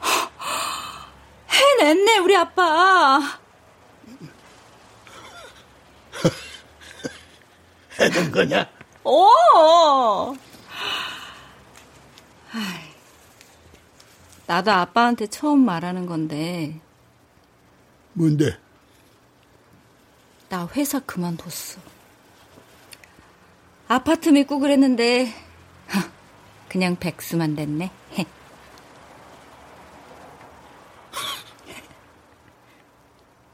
해냈네, 1.79 2.17
우리 2.17 2.35
아빠. 2.35 3.39
해낸 8.09 8.31
거냐? 8.31 8.67
오! 9.03 10.35
아이, 12.51 12.89
나도 14.47 14.71
아빠한테 14.71 15.27
처음 15.27 15.59
말하는 15.65 16.05
건데, 16.05 16.79
뭔데? 18.13 18.57
나 20.49 20.67
회사 20.75 20.99
그만뒀어. 20.99 21.79
아파트 23.87 24.29
믿고 24.29 24.59
그랬는데, 24.59 25.31
그냥 26.67 26.95
백수만 26.95 27.55
됐네. 27.55 27.91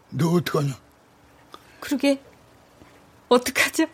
너 0.09 0.29
어떡하냐? 0.31 0.73
그러게, 1.81 2.21
어떡하죠? 3.27 3.85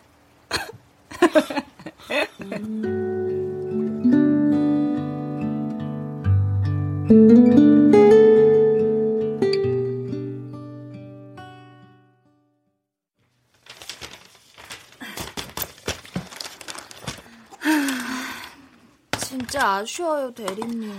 진짜 19.18 19.76
아쉬워요, 19.76 20.32
대리님. 20.32 20.92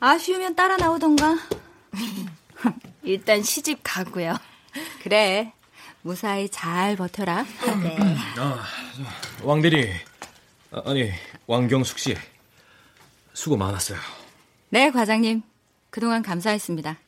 아쉬우면 0.00 0.54
따라 0.54 0.76
나오던가. 0.76 1.38
일단 3.02 3.42
시집 3.42 3.80
가고요. 3.82 4.36
그래. 5.02 5.52
무사히 6.08 6.50
잘 6.50 6.96
버텨라. 6.96 7.46
네. 7.82 7.96
아, 8.38 8.62
왕대리. 9.42 9.90
아, 10.70 10.82
아니, 10.84 11.10
왕경숙 11.46 11.98
씨. 11.98 12.14
수고 13.32 13.56
많았어요. 13.56 13.98
네, 14.68 14.90
과장님. 14.90 15.42
그동안 15.88 16.22
감사했습니다. 16.22 16.98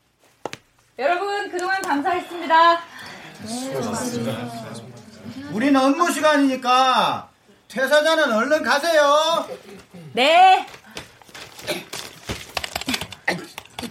여러분, 0.99 1.51
그동안 1.51 1.83
감사했습니다. 1.83 2.81
우리는 5.53 5.77
업무 5.79 6.11
시간이니까 6.11 7.29
퇴사자는 7.69 8.33
얼른 8.33 8.63
가세요. 8.63 9.47
네. 10.15 10.67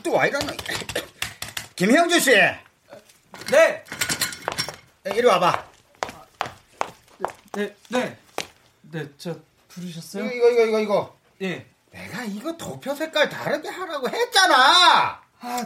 또 0.02 0.14
와 0.14 0.26
이러나? 0.26 0.52
김형주 1.76 2.20
씨. 2.20 2.32
네. 3.52 3.84
이리 5.14 5.26
와봐. 5.26 5.64
네, 7.54 7.76
네. 7.90 8.18
네, 8.82 9.10
저 9.18 9.36
부르셨어요? 9.70 10.26
이거 10.26 10.50
이거 10.50 10.62
이거 10.62 10.80
이거. 10.80 11.18
예. 11.42 11.66
내가 11.92 12.24
이거 12.24 12.58
도표 12.58 12.94
색깔 12.96 13.30
다르게 13.30 13.70
하라고 13.70 14.10
했잖아. 14.10 14.56
아, 15.42 15.66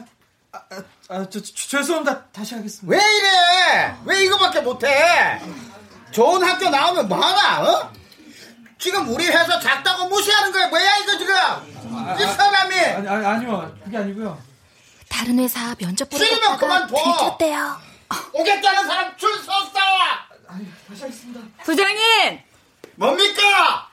아, 0.52 0.60
아 1.08 1.30
저, 1.30 1.42
저, 1.42 1.42
죄송합니다. 1.42 2.26
다시 2.28 2.56
하겠습니다. 2.56 2.96
왜 2.96 3.02
이래? 3.18 3.96
왜 4.06 4.26
이거밖에 4.26 4.62
못해? 4.62 5.40
좋은 6.12 6.44
학교 6.44 6.70
나오면 6.70 7.08
뭐하나? 7.08 7.62
어? 7.64 7.94
지금 8.78 9.08
우리 9.10 9.26
회사 9.28 9.60
작다고 9.60 10.08
무시하는 10.08 10.52
거야 10.52 10.68
뭐야 10.68 10.98
이거 10.98 11.18
지금? 11.18 11.34
이 11.36 12.24
사람이 12.34 12.76
아니, 12.80 13.08
아니 13.08 13.26
아니요 13.26 13.78
그게 13.84 13.98
아니고요. 13.98 14.42
다른 15.08 15.40
회사 15.40 15.74
면접 15.76 16.10
보러 16.10 16.24
싫으면 16.24 16.52
갔다가 16.52 16.58
그만 16.60 16.88
둬. 16.88 16.96
들켰대요. 16.96 17.89
오겠다는 18.34 18.88
사람 18.88 19.18
줄 19.18 19.32
섰어. 19.38 19.70
다시 20.88 21.02
하겠습니다. 21.04 21.42
부장님! 21.64 22.40
뭡니까? 22.96 23.90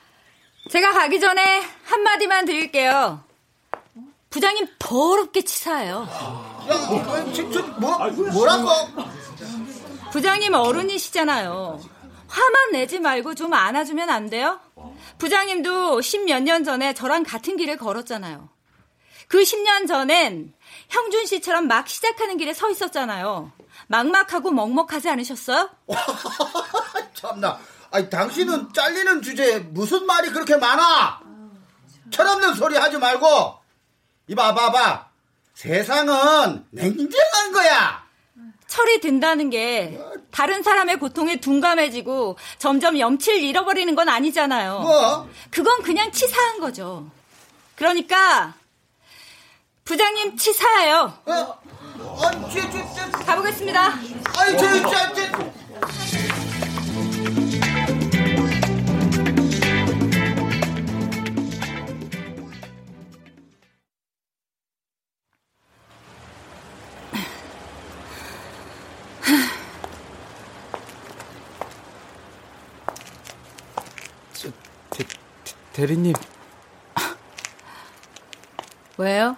제가 0.71 0.91
가기 0.91 1.19
전에 1.19 1.63
한 1.85 2.03
마디만 2.03 2.45
드릴게요. 2.45 3.23
부장님 4.29 4.67
더럽게 4.79 5.43
치사해요. 5.43 6.07
야, 6.69 7.33
저, 7.33 7.51
저, 7.51 7.61
뭐, 7.79 7.97
뭐라고? 8.33 8.69
부장님 10.11 10.53
어른이시잖아요. 10.53 11.79
화만 12.27 12.71
내지 12.71 12.99
말고 12.99 13.35
좀 13.35 13.53
안아주면 13.53 14.09
안 14.09 14.29
돼요? 14.29 14.59
부장님도 15.17 16.01
십몇 16.01 16.43
년 16.43 16.63
전에 16.63 16.93
저랑 16.93 17.23
같은 17.23 17.55
길을 17.55 17.77
걸었잖아요. 17.77 18.49
그 19.27 19.41
10년 19.41 19.87
전엔 19.87 20.53
형준 20.89 21.25
씨처럼 21.25 21.67
막 21.67 21.87
시작하는 21.87 22.37
길에 22.37 22.53
서 22.53 22.69
있었잖아요. 22.69 23.51
막막하고 23.87 24.51
먹먹하지 24.51 25.09
않으셨어요? 25.09 25.69
참나. 27.13 27.59
아니, 27.91 28.09
당신은 28.09 28.73
잘리는 28.73 29.21
주제에 29.21 29.59
무슨 29.59 30.05
말이 30.05 30.29
그렇게 30.29 30.57
많아? 30.57 31.21
철없는 32.11 32.53
소리 32.53 32.77
하지 32.77 32.97
말고, 32.97 33.27
이봐, 34.27 34.53
봐봐. 34.53 35.07
세상은 35.53 36.65
냉정한 36.71 37.51
거야. 37.53 38.05
철이 38.67 38.99
든다는 38.99 39.49
게 39.49 39.97
다른 40.29 40.61
사람의 40.61 40.99
고통에 40.99 41.37
둔감해지고 41.37 42.37
점점 42.59 42.99
염치를 42.99 43.39
잃어버리는 43.41 43.95
건 43.95 44.09
아니잖아요. 44.09 44.79
뭐? 44.79 45.29
그건 45.49 45.81
그냥 45.81 46.11
치사한 46.11 46.59
거죠. 46.59 47.09
그러니까 47.75 48.53
부장님 49.87 50.35
치사해요. 50.35 51.13
어? 51.25 51.31
아, 51.31 52.31
저, 52.51 52.69
저, 52.69 53.09
저. 53.09 53.23
가보겠습니다. 53.25 53.81
아니, 53.81 54.57
저, 54.57 54.81
저, 54.81 55.13
저. 55.13 55.47
대, 74.89 75.05
대리님. 75.73 76.13
왜요? 78.97 79.37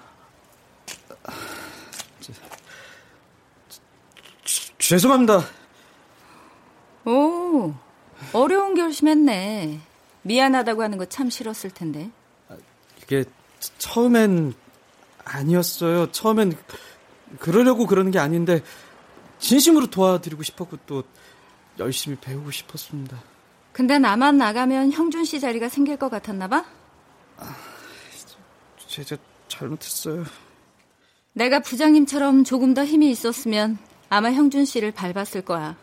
죄송합니다. 4.93 5.43
오, 7.05 7.75
어려운 8.33 8.73
결심했네. 8.73 9.79
미안하다고 10.23 10.81
하는 10.81 10.97
거 10.97 11.05
참 11.05 11.29
싫었을 11.29 11.69
텐데. 11.69 12.09
이게 12.97 13.23
처음엔 13.77 14.55
아니었어요. 15.25 16.11
처음엔 16.11 16.57
그러려고 17.37 17.85
그러는 17.85 18.09
게 18.09 18.17
아닌데 18.17 18.63
진심으로 19.37 19.91
도와드리고 19.91 20.41
싶었고 20.41 20.77
또 20.87 21.03
열심히 21.77 22.17
배우고 22.19 22.49
싶었습니다. 22.49 23.21
근데 23.71 23.99
나만 23.99 24.39
나가면 24.39 24.91
형준 24.91 25.23
씨 25.23 25.39
자리가 25.39 25.69
생길 25.69 25.97
것 25.97 26.09
같았나 26.09 26.47
봐? 26.47 26.65
제가 28.87 29.17
잘못했어요. 29.49 30.23
내가 31.33 31.59
부장님처럼 31.59 32.43
조금 32.43 32.73
더 32.73 32.83
힘이 32.83 33.11
있었으면 33.11 33.77
아마 34.09 34.31
형준 34.31 34.65
씨를 34.65 34.91
밟았을 34.91 35.41
거야. 35.43 35.75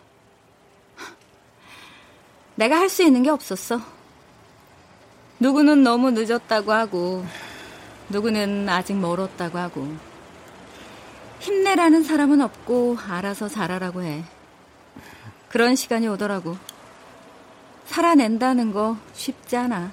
내가 2.57 2.79
할 2.79 2.89
수 2.89 3.03
있는 3.03 3.22
게 3.22 3.31
없었어. 3.31 3.81
누구는 5.39 5.83
너무 5.83 6.11
늦었다고 6.11 6.72
하고, 6.72 7.24
누구는 8.09 8.68
아직 8.68 8.95
멀었다고 8.95 9.59
하고, 9.59 9.95
힘내라는 11.41 12.03
사람은 12.03 12.41
없고, 12.41 12.97
알아서 13.07 13.49
잘하라고 13.49 14.03
해. 14.03 14.24
그런 15.51 15.77
시간이 15.77 16.09
오더라고. 16.09 16.57
살아낸다는 17.85 18.72
거 18.72 18.97
쉽지 19.12 19.57
않아. 19.57 19.93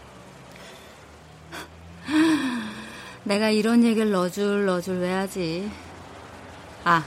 내가 3.26 3.50
이런 3.50 3.84
얘기를 3.84 4.12
넣어줄 4.12 4.66
넣어줄 4.66 5.00
왜 5.00 5.12
하지? 5.12 5.70
아, 6.84 7.04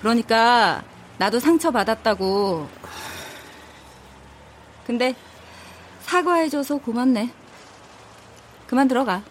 그러니까 0.00 0.82
나도 1.18 1.38
상처 1.38 1.70
받았다고. 1.70 2.68
근데 4.86 5.14
사과해줘서 6.02 6.78
고맙네. 6.78 7.32
그만 8.66 8.88
들어가. 8.88 9.22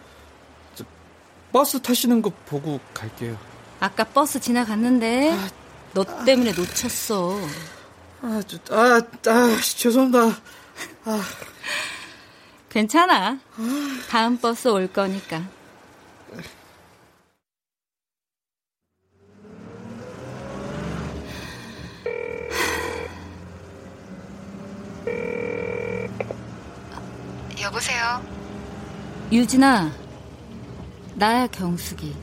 버스 1.51 1.82
타시는 1.82 2.22
거 2.22 2.32
보고 2.45 2.80
갈게요. 2.93 3.38
아까 3.80 4.03
버스 4.03 4.39
지나갔는데 4.39 5.36
너 5.93 6.03
때문에 6.26 6.51
놓쳤어. 6.51 7.39
아, 8.22 8.41
저, 8.45 8.57
아, 8.76 9.01
아, 9.28 9.59
죄송합니다. 9.76 10.38
아. 11.05 11.22
괜찮아. 12.70 13.39
다음 14.09 14.38
버스 14.38 14.67
올 14.67 14.88
거니까. 14.88 15.41
여보세요? 27.70 28.20
유진아, 29.32 29.91
나야 31.13 31.45
경숙이. 31.45 32.15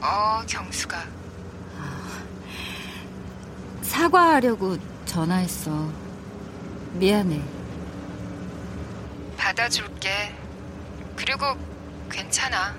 어, 0.00 0.42
경수가. 0.46 0.96
사과하려고 3.82 4.78
전화했어. 5.06 5.90
미안해. 6.92 7.42
받아줄게. 9.36 10.32
그리고 11.16 11.46
괜찮아. 12.08 12.76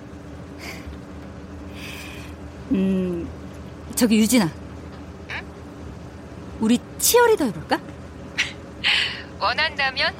음, 2.72 3.30
저기 3.96 4.18
유진아. 4.20 4.50
응? 5.32 5.46
우리 6.62 6.80
치어리더 7.00 7.44
해볼까? 7.46 7.80
원한다면? 9.40 10.16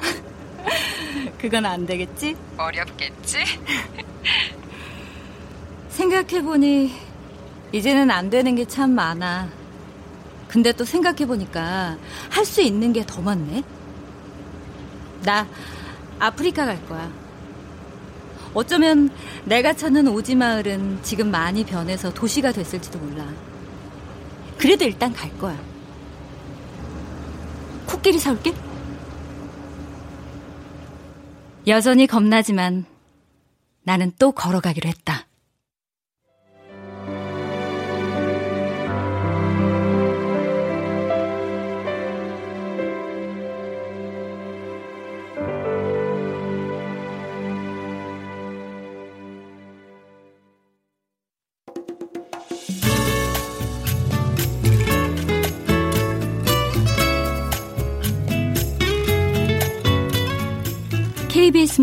그건 1.38 1.66
안 1.66 1.86
되겠지? 1.86 2.36
어렵겠지? 2.58 3.38
생각해보니 5.90 6.92
이제는 7.72 8.10
안 8.10 8.30
되는 8.30 8.54
게 8.54 8.64
참 8.66 8.92
많아. 8.92 9.48
근데 10.48 10.72
또 10.72 10.84
생각해보니까 10.84 11.96
할 12.30 12.44
수 12.44 12.62
있는 12.62 12.92
게 12.92 13.04
더 13.04 13.20
많네. 13.20 13.62
나 15.24 15.46
아프리카 16.18 16.64
갈 16.66 16.84
거야. 16.86 17.10
어쩌면 18.54 19.10
내가 19.44 19.74
찾는 19.74 20.08
오지 20.08 20.34
마을은 20.34 21.00
지금 21.02 21.30
많이 21.30 21.64
변해서 21.64 22.12
도시가 22.12 22.52
됐을지도 22.52 22.98
몰라. 22.98 23.26
그래도 24.56 24.84
일단 24.84 25.12
갈 25.12 25.36
거야. 25.38 25.58
코끼리 27.86 28.18
사올게. 28.18 28.54
여전히 31.66 32.06
겁나지만 32.06 32.84
나는 33.82 34.12
또 34.18 34.32
걸어가기로 34.32 34.88
했다. 34.88 35.26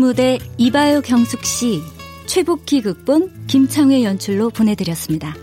무대 0.04 0.38
이바요 0.58 1.00
경숙 1.00 1.46
씨, 1.46 1.80
최복희 2.26 2.82
극본, 2.82 3.46
김창회 3.46 4.04
연출로 4.04 4.50
보내드렸습니다. 4.50 5.34